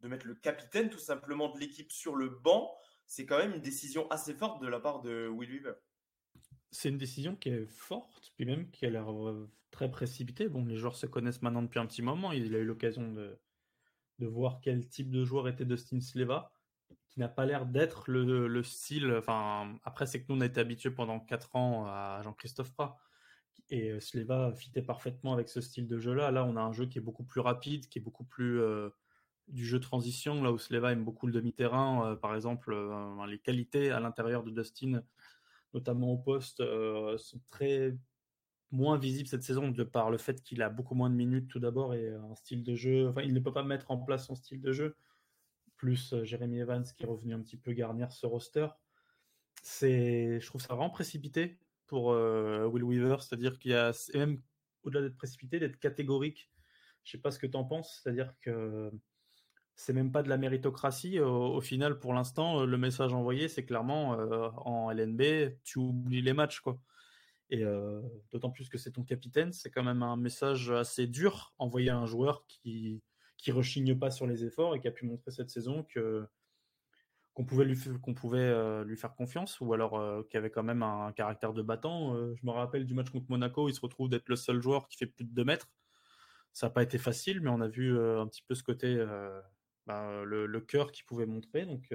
de 0.00 0.08
mettre 0.08 0.26
le 0.26 0.34
capitaine 0.34 0.88
tout 0.88 0.98
simplement 0.98 1.48
de 1.48 1.58
l'équipe 1.58 1.90
sur 1.90 2.14
le 2.14 2.28
banc, 2.28 2.74
c'est 3.06 3.26
quand 3.26 3.38
même 3.38 3.54
une 3.54 3.60
décision 3.60 4.08
assez 4.10 4.34
forte 4.34 4.62
de 4.62 4.68
la 4.68 4.80
part 4.80 5.02
de 5.02 5.28
Will 5.28 5.50
Weaver. 5.50 5.74
C'est 6.70 6.88
une 6.88 6.98
décision 6.98 7.36
qui 7.36 7.50
est 7.50 7.66
forte, 7.66 8.32
puis 8.36 8.46
même 8.46 8.70
qui 8.70 8.86
a 8.86 8.90
l'air 8.90 9.12
euh, 9.12 9.50
très 9.70 9.90
précipitée. 9.90 10.48
Bon, 10.48 10.64
les 10.64 10.76
joueurs 10.76 10.96
se 10.96 11.06
connaissent 11.06 11.42
maintenant 11.42 11.62
depuis 11.62 11.78
un 11.78 11.86
petit 11.86 12.02
moment. 12.02 12.32
Il 12.32 12.54
a 12.54 12.58
eu 12.58 12.64
l'occasion 12.64 13.12
de, 13.12 13.38
de 14.18 14.26
voir 14.26 14.60
quel 14.62 14.88
type 14.88 15.10
de 15.10 15.24
joueur 15.24 15.48
était 15.48 15.64
Dustin 15.64 16.00
Sleva, 16.00 16.52
qui 17.10 17.20
n'a 17.20 17.28
pas 17.28 17.46
l'air 17.46 17.66
d'être 17.66 18.10
le, 18.10 18.62
style. 18.62 19.20
Après, 19.84 20.06
c'est 20.06 20.20
que 20.20 20.26
nous, 20.28 20.38
on 20.38 20.40
a 20.40 20.46
été 20.46 20.60
habitués 20.60 20.90
pendant 20.90 21.20
4 21.20 21.56
ans 21.56 21.86
à 21.86 22.20
Jean-Christophe 22.22 22.72
Prat. 22.72 22.98
Et 23.70 23.90
euh, 23.90 24.00
Sleva 24.00 24.52
fitait 24.52 24.82
parfaitement 24.82 25.32
avec 25.32 25.48
ce 25.48 25.60
style 25.60 25.86
de 25.88 25.98
jeu-là. 25.98 26.30
Là, 26.30 26.44
on 26.44 26.56
a 26.56 26.60
un 26.60 26.72
jeu 26.72 26.86
qui 26.86 26.98
est 26.98 27.02
beaucoup 27.02 27.24
plus 27.24 27.40
rapide, 27.40 27.88
qui 27.88 27.98
est 27.98 28.02
beaucoup 28.02 28.24
plus 28.24 28.60
euh, 28.60 28.90
du 29.48 29.64
jeu 29.64 29.80
transition, 29.80 30.42
là 30.42 30.52
où 30.52 30.58
Sleva 30.58 30.92
aime 30.92 31.04
beaucoup 31.04 31.26
le 31.26 31.32
demi-terrain. 31.32 32.12
Euh, 32.12 32.16
par 32.16 32.34
exemple, 32.34 32.76
les 33.28 33.38
qualités 33.38 33.90
à 33.90 34.00
l'intérieur 34.00 34.42
de 34.42 34.50
Dustin, 34.50 35.02
notamment 35.72 36.12
au 36.12 36.18
poste, 36.18 36.62
sont 37.16 37.40
très 37.50 37.96
moins 38.70 38.98
visibles 38.98 39.28
cette 39.28 39.44
saison 39.44 39.68
de 39.68 39.84
par 39.84 40.10
le 40.10 40.18
fait 40.18 40.42
qu'il 40.42 40.60
a 40.62 40.68
beaucoup 40.68 40.94
moins 40.94 41.10
de 41.10 41.14
minutes 41.14 41.48
tout 41.48 41.60
d'abord 41.60 41.94
et 41.94 42.08
un 42.08 42.34
style 42.34 42.64
de 42.64 42.74
jeu. 42.74 43.08
Enfin, 43.08 43.22
il 43.22 43.32
ne 43.32 43.40
peut 43.40 43.52
pas 43.52 43.62
mettre 43.62 43.90
en 43.90 43.98
place 43.98 44.26
son 44.26 44.34
style 44.34 44.60
de 44.60 44.72
jeu. 44.72 44.96
Plus 45.84 46.14
Jérémy 46.22 46.60
Evans 46.60 46.82
qui 46.96 47.02
est 47.02 47.06
revenu 47.06 47.34
un 47.34 47.42
petit 47.42 47.58
peu 47.58 47.74
garnir 47.74 48.10
ce 48.10 48.24
roster. 48.24 48.68
C'est, 49.60 50.40
je 50.40 50.46
trouve 50.46 50.62
ça 50.62 50.68
vraiment 50.68 50.88
précipité 50.88 51.58
pour 51.86 52.12
euh, 52.12 52.64
Will 52.64 52.84
Weaver, 52.84 53.16
c'est-à-dire 53.20 53.58
qu'il 53.58 53.72
y 53.72 53.74
a, 53.74 53.92
même 54.14 54.40
au-delà 54.84 55.02
d'être 55.02 55.18
précipité, 55.18 55.60
d'être 55.60 55.78
catégorique. 55.78 56.50
Je 57.02 57.10
sais 57.10 57.18
pas 57.18 57.30
ce 57.30 57.38
que 57.38 57.46
tu 57.46 57.58
en 57.58 57.64
penses, 57.64 58.00
c'est-à-dire 58.02 58.32
que 58.40 58.90
c'est 59.74 59.92
même 59.92 60.10
pas 60.10 60.22
de 60.22 60.30
la 60.30 60.38
méritocratie. 60.38 61.20
Au, 61.20 61.60
final, 61.60 61.98
pour 61.98 62.14
l'instant, 62.14 62.64
le 62.64 62.78
message 62.78 63.12
envoyé, 63.12 63.48
c'est 63.48 63.66
clairement 63.66 64.18
euh, 64.18 64.48
en 64.56 64.90
LNB, 64.90 65.58
tu 65.64 65.80
oublies 65.80 66.22
les 66.22 66.32
matchs, 66.32 66.60
quoi. 66.60 66.80
Et 67.50 67.62
euh, 67.62 68.00
d'autant 68.32 68.48
plus 68.48 68.70
que 68.70 68.78
c'est 68.78 68.92
ton 68.92 69.04
capitaine, 69.04 69.52
c'est 69.52 69.68
quand 69.68 69.84
même 69.84 70.02
un 70.02 70.16
message 70.16 70.70
assez 70.70 71.06
dur 71.06 71.52
envoyé 71.58 71.90
à 71.90 71.98
un 71.98 72.06
joueur 72.06 72.46
qui 72.46 73.02
qui 73.36 73.52
rechigne 73.52 73.98
pas 73.98 74.10
sur 74.10 74.26
les 74.26 74.44
efforts 74.44 74.74
et 74.74 74.80
qui 74.80 74.88
a 74.88 74.92
pu 74.92 75.04
montrer 75.06 75.30
cette 75.30 75.50
saison 75.50 75.84
que 75.84 76.26
qu'on 77.34 77.44
pouvait 77.44 77.64
lui 77.64 77.76
qu'on 78.00 78.14
pouvait 78.14 78.38
euh, 78.38 78.84
lui 78.84 78.96
faire 78.96 79.14
confiance 79.14 79.60
ou 79.60 79.72
alors 79.72 79.98
euh, 79.98 80.22
qu'il 80.22 80.38
avait 80.38 80.50
quand 80.50 80.62
même 80.62 80.82
un, 80.82 81.12
caractère 81.12 81.52
de 81.52 81.62
battant. 81.62 82.14
Euh, 82.14 82.34
je 82.36 82.46
me 82.46 82.52
rappelle 82.52 82.86
du 82.86 82.94
match 82.94 83.10
contre 83.10 83.26
Monaco, 83.28 83.68
il 83.68 83.74
se 83.74 83.80
retrouve 83.80 84.08
d'être 84.08 84.28
le 84.28 84.36
seul 84.36 84.62
joueur 84.62 84.88
qui 84.88 84.96
fait 84.96 85.06
plus 85.06 85.24
de 85.24 85.34
2 85.34 85.44
mètres. 85.44 85.68
Ça 86.52 86.68
n'a 86.68 86.70
pas 86.70 86.84
été 86.84 86.98
facile, 86.98 87.40
mais 87.40 87.50
on 87.50 87.60
a 87.60 87.68
vu 87.68 87.98
un 87.98 88.28
petit 88.28 88.44
peu 88.46 88.54
ce 88.54 88.62
côté, 88.62 89.04
bah, 89.86 90.22
le, 90.24 90.60
cœur 90.60 90.92
qu'il 90.92 91.04
pouvait 91.04 91.26
montrer. 91.26 91.66
Donc 91.66 91.92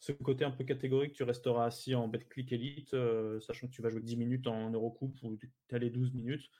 ce 0.00 0.12
côté 0.12 0.44
un 0.44 0.50
peu 0.50 0.64
catégorique, 0.64 1.14
tu 1.14 1.22
resteras 1.22 1.64
assis 1.64 1.94
en 1.94 2.08
Betclic 2.08 2.52
Elite, 2.52 2.94
sachant 3.40 3.68
que 3.68 3.72
tu 3.72 3.80
vas 3.80 3.88
jouer 3.88 4.02
10 4.02 4.18
minutes 4.18 4.46
en 4.48 4.68
Eurocoupe 4.68 5.16
ou 5.22 5.38
tu 5.38 5.50
allé 5.70 5.88
12 5.88 6.12
minutes. 6.12 6.50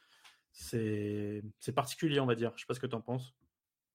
C'est 0.51 1.43
particulier, 1.75 2.21
on 2.21 2.27
va 2.27 2.37
dire. 2.37 2.53
Je 2.57 2.63
sais 2.63 2.67
pas 2.67 2.73
ce 2.73 2.81
que 2.81 2.87
tu 2.87 2.97
en 2.97 3.03
penses. 3.03 3.35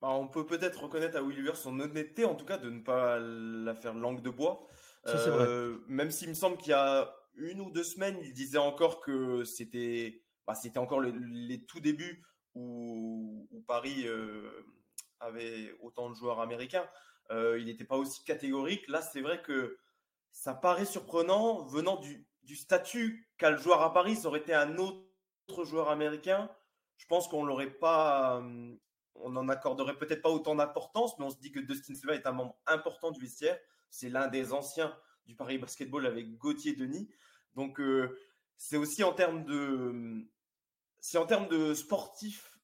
Bah, 0.01 0.09
on 0.09 0.27
peut 0.27 0.45
peut-être 0.45 0.83
reconnaître 0.83 1.17
à 1.17 1.23
Will 1.23 1.51
son 1.55 1.79
honnêteté, 1.79 2.25
en 2.25 2.35
tout 2.35 2.45
cas, 2.45 2.57
de 2.57 2.69
ne 2.69 2.81
pas 2.81 3.17
la 3.19 3.73
faire 3.73 3.95
langue 3.95 4.21
de 4.21 4.29
bois. 4.29 4.67
Euh, 5.07 5.79
même 5.87 6.11
s'il 6.11 6.29
me 6.29 6.33
semble 6.33 6.57
qu'il 6.57 6.71
y 6.71 6.73
a 6.73 7.13
une 7.35 7.61
ou 7.61 7.71
deux 7.71 7.83
semaines, 7.83 8.17
il 8.21 8.33
disait 8.33 8.57
encore 8.57 8.99
que 8.99 9.43
c'était 9.43 10.21
bah, 10.45 10.55
c'était 10.55 10.79
encore 10.79 11.01
les 11.01 11.65
tout 11.65 11.79
débuts 11.79 12.23
où, 12.55 13.47
Paris 13.67 14.07
euh, 14.07 14.65
avait 15.19 15.75
autant 15.81 16.09
de 16.09 16.15
joueurs 16.15 16.39
américains. 16.39 16.87
Euh, 17.31 17.59
il 17.59 17.65
n'était 17.65 17.83
pas 17.83 17.97
aussi 17.97 18.23
catégorique. 18.23 18.87
Là, 18.87 19.01
c'est 19.01 19.19
vrai 19.19 19.41
que 19.41 19.77
ça 20.31 20.53
paraît 20.53 20.85
surprenant 20.85 21.65
venant 21.65 21.97
du, 21.97 22.25
du 22.43 22.55
statut 22.55 23.29
qu'a 23.37 23.51
le 23.51 23.57
joueur 23.57 23.81
à 23.81 23.93
Paris. 23.93 24.15
Ça 24.15 24.29
aurait 24.29 24.39
été 24.39 24.53
un 24.53 24.77
autre 24.77 25.65
joueur 25.65 25.89
américain. 25.89 26.49
Je 26.95 27.05
pense 27.07 27.27
qu'on 27.27 27.43
l'aurait 27.43 27.71
pas 27.71 28.41
on 29.21 29.29
n'en 29.29 29.47
accorderait 29.49 29.97
peut-être 29.97 30.21
pas 30.21 30.29
autant 30.29 30.55
d'importance, 30.55 31.17
mais 31.17 31.25
on 31.25 31.29
se 31.29 31.37
dit 31.37 31.51
que 31.51 31.59
Dustin 31.59 31.95
Silva 31.95 32.15
est 32.15 32.27
un 32.27 32.31
membre 32.31 32.57
important 32.65 33.11
du 33.11 33.19
vestiaire. 33.19 33.57
C'est 33.89 34.09
l'un 34.09 34.27
des 34.27 34.53
anciens 34.53 34.95
du 35.25 35.35
Paris 35.35 35.57
Basketball 35.57 36.05
avec 36.05 36.37
Gauthier 36.37 36.73
Denis. 36.73 37.09
Donc 37.55 37.79
euh, 37.79 38.17
c'est 38.57 38.77
aussi 38.77 39.03
en 39.03 39.13
termes 39.13 39.43
de 39.45 40.25
c'est 40.99 41.17
en 41.17 41.25
termes 41.25 41.47
de 41.47 41.73
sportif 41.73 42.57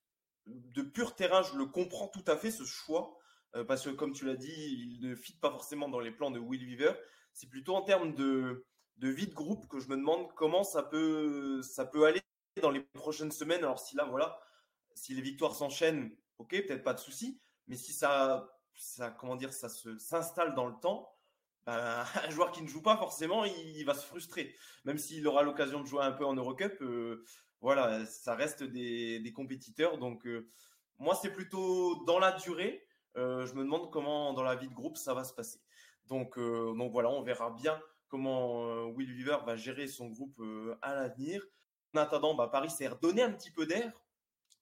de 0.46 0.82
pur 0.82 1.16
terrain, 1.16 1.42
je 1.42 1.58
le 1.58 1.66
comprends 1.66 2.08
tout 2.08 2.24
à 2.28 2.36
fait 2.36 2.52
ce 2.52 2.64
choix 2.66 3.18
euh, 3.56 3.64
parce 3.64 3.84
que 3.84 3.90
comme 3.92 4.14
tu 4.14 4.26
l'as 4.26 4.36
dit, 4.36 4.52
il 5.00 5.08
ne 5.08 5.16
fit 5.16 5.38
pas 5.38 5.50
forcément 5.50 5.88
dans 5.88 6.00
les 6.00 6.12
plans 6.12 6.32
de 6.32 6.40
Will 6.40 6.66
Weaver. 6.66 6.94
C'est 7.34 7.50
plutôt 7.50 7.76
en 7.76 7.82
termes 7.82 8.14
de 8.16 8.66
de 8.98 9.10
vie 9.10 9.28
de 9.28 9.34
groupe 9.34 9.68
que 9.68 9.80
je 9.80 9.90
me 9.90 9.98
demande 9.98 10.32
comment 10.36 10.64
ça 10.64 10.84
peut 10.84 11.62
ça 11.64 11.86
peut 11.86 12.06
aller 12.06 12.22
dans 12.62 12.72
les 12.72 12.82
prochaines 12.82 13.32
semaines. 13.32 13.64
Alors 13.64 13.80
si 13.80 13.96
là 13.96 14.06
voilà, 14.06 14.40
si 14.96 15.14
les 15.14 15.22
victoires 15.22 15.56
s'enchaînent, 15.56 16.16
ok, 16.38 16.50
peut-être 16.50 16.84
pas 16.84 16.94
de 16.94 17.00
souci, 17.00 17.40
mais 17.68 17.76
si 17.76 17.94
ça, 17.94 18.50
comment 19.18 19.36
dire, 19.36 19.54
ça 19.54 19.70
s'installe 19.70 20.56
dans 20.56 20.68
le 20.68 20.76
temps, 20.82 21.14
ben, 21.66 22.04
un 22.28 22.30
joueur 22.30 22.52
qui 22.52 22.62
ne 22.62 22.68
joue 22.68 22.82
pas 22.82 22.98
forcément, 22.98 23.46
il, 23.46 23.84
va 23.86 23.94
se 23.94 24.06
frustrer, 24.06 24.56
même 24.86 24.98
s'il 24.98 25.28
aura 25.28 25.44
l'occasion 25.44 25.82
de 25.82 25.88
jouer 25.88 26.04
un 26.04 26.12
peu 26.12 26.26
en 26.26 26.34
Eurocup. 26.34 26.82
Euh, 26.82 27.24
voilà, 27.62 28.06
ça 28.06 28.36
reste 28.36 28.64
des, 28.64 29.20
des 29.20 29.34
compétiteurs, 29.34 29.98
donc 29.98 30.26
euh, 30.26 30.50
moi 31.00 31.16
c'est 31.16 31.32
plutôt 31.32 32.04
dans 32.06 32.20
la 32.20 32.34
durée. 32.34 32.86
Euh, 33.16 33.46
je 33.46 33.54
me 33.54 33.64
demande 33.64 33.92
comment 33.92 34.34
dans 34.34 34.44
la 34.44 34.56
vie 34.56 34.68
de 34.68 34.74
groupe 34.74 34.98
ça 34.98 35.14
va 35.14 35.24
se 35.24 35.34
passer. 35.34 35.62
Donc, 36.08 36.38
donc 36.38 36.92
voilà, 36.92 37.10
on 37.10 37.22
verra 37.22 37.52
bien 37.52 37.82
comment 38.10 38.84
Will 38.88 39.14
Weaver 39.14 39.38
va 39.46 39.56
gérer 39.56 39.88
son 39.88 40.10
groupe 40.10 40.38
à 40.82 40.94
l'avenir. 40.94 41.42
En 41.96 42.00
attendant, 42.00 42.36
bah, 42.36 42.50
Paris 42.52 42.70
s'est 42.70 42.90
redonné 42.90 43.24
un 43.24 43.32
petit 43.32 43.52
peu 43.52 43.66
d'air 43.66 43.94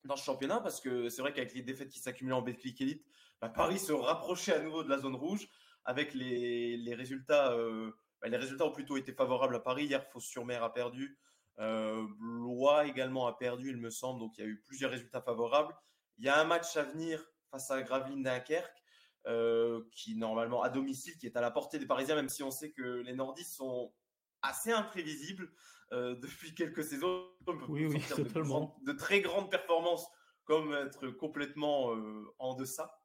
dans 0.06 0.16
ce 0.16 0.24
championnat 0.24 0.60
parce 0.60 0.82
que 0.82 1.10
c'est 1.10 1.22
vrai 1.22 1.34
qu'avec 1.34 1.54
les 1.54 1.62
défaites 1.62 1.90
qui 1.90 2.00
s'accumulaient 2.00 2.36
en 2.36 2.42
Betclic 2.42 2.80
Elite, 2.82 3.06
bah, 3.40 3.50
Paris 3.50 3.80
se 3.80 3.92
rapprochait 3.92 4.54
à 4.54 4.60
nouveau 4.60 4.84
de 4.84 4.90
la 4.90 5.00
zone 5.00 5.16
rouge 5.16 5.48
avec 5.86 6.14
les, 6.14 6.94
résultats. 6.96 7.54
Euh, 7.54 7.92
bah, 8.22 8.28
les 8.28 8.38
résultats 8.38 8.66
ont 8.66 8.72
plutôt 8.72 8.98
été 8.98 9.14
favorables 9.14 9.56
à 9.56 9.60
Paris. 9.60 9.86
Hier, 9.86 10.04
Fos-sur-Mer 10.12 10.64
a 10.64 10.74
perdu. 10.74 11.18
Euh, 11.60 12.06
Blois 12.20 12.86
également 12.86 13.28
a 13.28 13.34
perdu, 13.34 13.70
il 13.70 13.78
me 13.78 13.90
semble. 13.90 14.20
Donc 14.20 14.38
il 14.38 14.42
y 14.42 14.44
a 14.44 14.48
eu 14.48 14.62
plusieurs 14.62 14.92
résultats 14.92 15.22
favorables. 15.22 15.76
Il 16.18 16.26
y 16.26 16.30
a 16.30 16.40
un 16.40 16.44
match 16.44 16.76
à 16.78 16.84
venir 16.84 17.24
face 17.52 17.70
à 17.72 17.82
Gravelines 17.82 18.24
Dunkerque. 18.24 18.82
Euh, 19.28 19.84
qui 19.92 20.16
normalement 20.16 20.64
à 20.64 20.70
domicile, 20.70 21.16
qui 21.20 21.28
est 21.28 21.38
à 21.38 21.42
la 21.42 21.52
portée 21.52 21.78
des 21.78 21.86
Parisiens, 21.86 22.16
même 22.16 22.28
si 22.28 22.42
on 22.42 22.50
sait 22.50 22.72
que 22.72 22.82
les 22.82 23.14
Nordistes 23.14 23.54
sont 23.54 23.94
assez 24.42 24.72
imprévisibles. 24.72 25.52
Euh, 25.94 26.16
depuis 26.22 26.54
quelques 26.54 26.84
saisons. 26.84 27.28
Oui, 27.68 27.86
oui, 27.86 28.02
de, 28.84 28.92
très 28.94 29.22
grandes 29.22 29.50
performances 29.50 30.08
comme 30.46 30.74
être 30.74 31.08
complètement 31.10 31.96
euh, 31.96 32.34
en 32.40 32.56
deçà. 32.56 33.00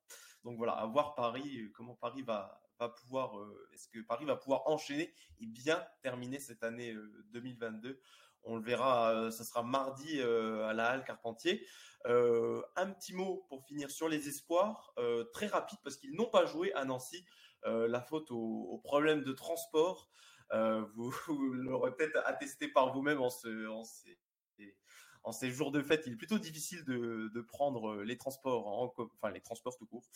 Donc 0.44 0.57
voilà, 0.57 0.72
à 0.72 0.87
voir 0.87 1.14
Paris, 1.14 1.62
euh, 1.62 1.72
comment 1.75 1.94
Paris 1.94 2.22
va, 2.22 2.61
va 2.79 2.88
pouvoir, 2.88 3.35
est-ce 3.72 3.88
que 3.88 4.01
Paris 4.01 4.25
va 4.25 4.37
pouvoir 4.37 4.62
enchaîner 4.66 5.12
et 5.40 5.46
bien 5.46 5.85
terminer 6.03 6.38
cette 6.38 6.62
année 6.62 6.94
2022 7.33 8.01
on 8.49 8.55
le 8.55 8.62
verra, 8.62 9.33
ce 9.33 9.42
sera 9.42 9.64
mardi 9.64 10.20
à 10.20 10.72
la 10.72 10.90
Halle 10.90 11.03
Carpentier. 11.03 11.66
un 12.05 12.90
petit 12.92 13.12
mot 13.12 13.44
pour 13.49 13.64
finir 13.66 13.90
sur 13.90 14.09
les 14.09 14.29
espoirs, 14.29 14.94
très 15.33 15.49
rapide 15.49 15.81
parce 15.83 15.96
qu'ils 15.96 16.14
n'ont 16.14 16.31
pas 16.31 16.46
joué 16.46 16.72
à 16.75 16.85
Nancy. 16.85 17.25
la 17.64 18.01
faute 18.01 18.31
au, 18.31 18.68
au 18.70 18.79
problème 18.79 19.25
de 19.25 19.33
transport. 19.33 20.09
Euh, 20.52 20.85
vous, 20.96 21.12
l'aurez 21.52 21.94
peut-être 21.94 22.20
attesté 22.24 22.68
par 22.68 22.92
vous-même 22.92 23.20
en, 23.20 23.30
ce, 23.30 23.66
en, 23.68 25.32
ces, 25.32 25.50
jours 25.50 25.72
de 25.72 25.82
fête. 25.82 26.04
Il 26.06 26.14
est 26.14 26.16
plutôt 26.16 26.38
difficile 26.38 26.85
de, 26.85 27.40
prendre 27.40 28.02
les 28.02 28.16
transports, 28.16 28.66
en, 28.66 28.94
enfin 28.98 29.30
les 29.30 29.40
transports 29.40 29.76
tout 29.76 29.87
court. 29.87 30.09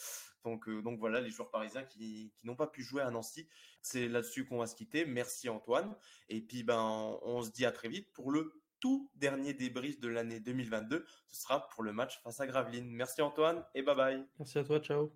Donc, 0.45 0.69
euh, 0.69 0.83
donc 0.83 0.99
voilà, 0.99 1.21
les 1.21 1.31
joueurs 1.31 1.51
parisiens 1.51 1.85
qui, 1.85 2.33
qui 2.37 2.47
n'ont 2.47 2.57
pas 2.57 2.67
pu 2.67 2.83
jouer 2.83 3.03
à 3.03 3.11
Nancy. 3.11 3.49
C'est 3.83 4.09
là-dessus 4.09 4.47
qu'on 4.47 4.59
va 4.59 4.67
se 4.67 4.75
quitter. 4.75 5.05
Merci 5.05 5.49
Antoine. 5.49 5.97
Et 6.29 6.41
puis 6.41 6.63
ben, 6.63 7.19
on 7.23 7.43
se 7.43 7.51
dit 7.51 7.67
à 7.67 7.73
très 7.73 7.89
vite 7.89 8.13
pour 8.13 8.31
le 8.31 8.61
tout 8.81 9.11
dernier 9.15 9.55
débrief 9.55 10.01
de 10.01 10.09
l'année 10.09 10.41
2022. 10.41 11.05
Ce 11.29 11.43
sera 11.43 11.69
pour 11.69 11.83
le 11.83 11.93
match 11.93 12.21
face 12.23 12.41
à 12.41 12.47
Gravelines. 12.47 12.91
Merci 12.91 13.23
Antoine 13.23 13.65
et 13.75 13.83
bye 13.83 13.95
bye. 13.95 14.27
Merci 14.39 14.59
à 14.59 14.65
toi, 14.65 14.81
ciao. 14.81 15.13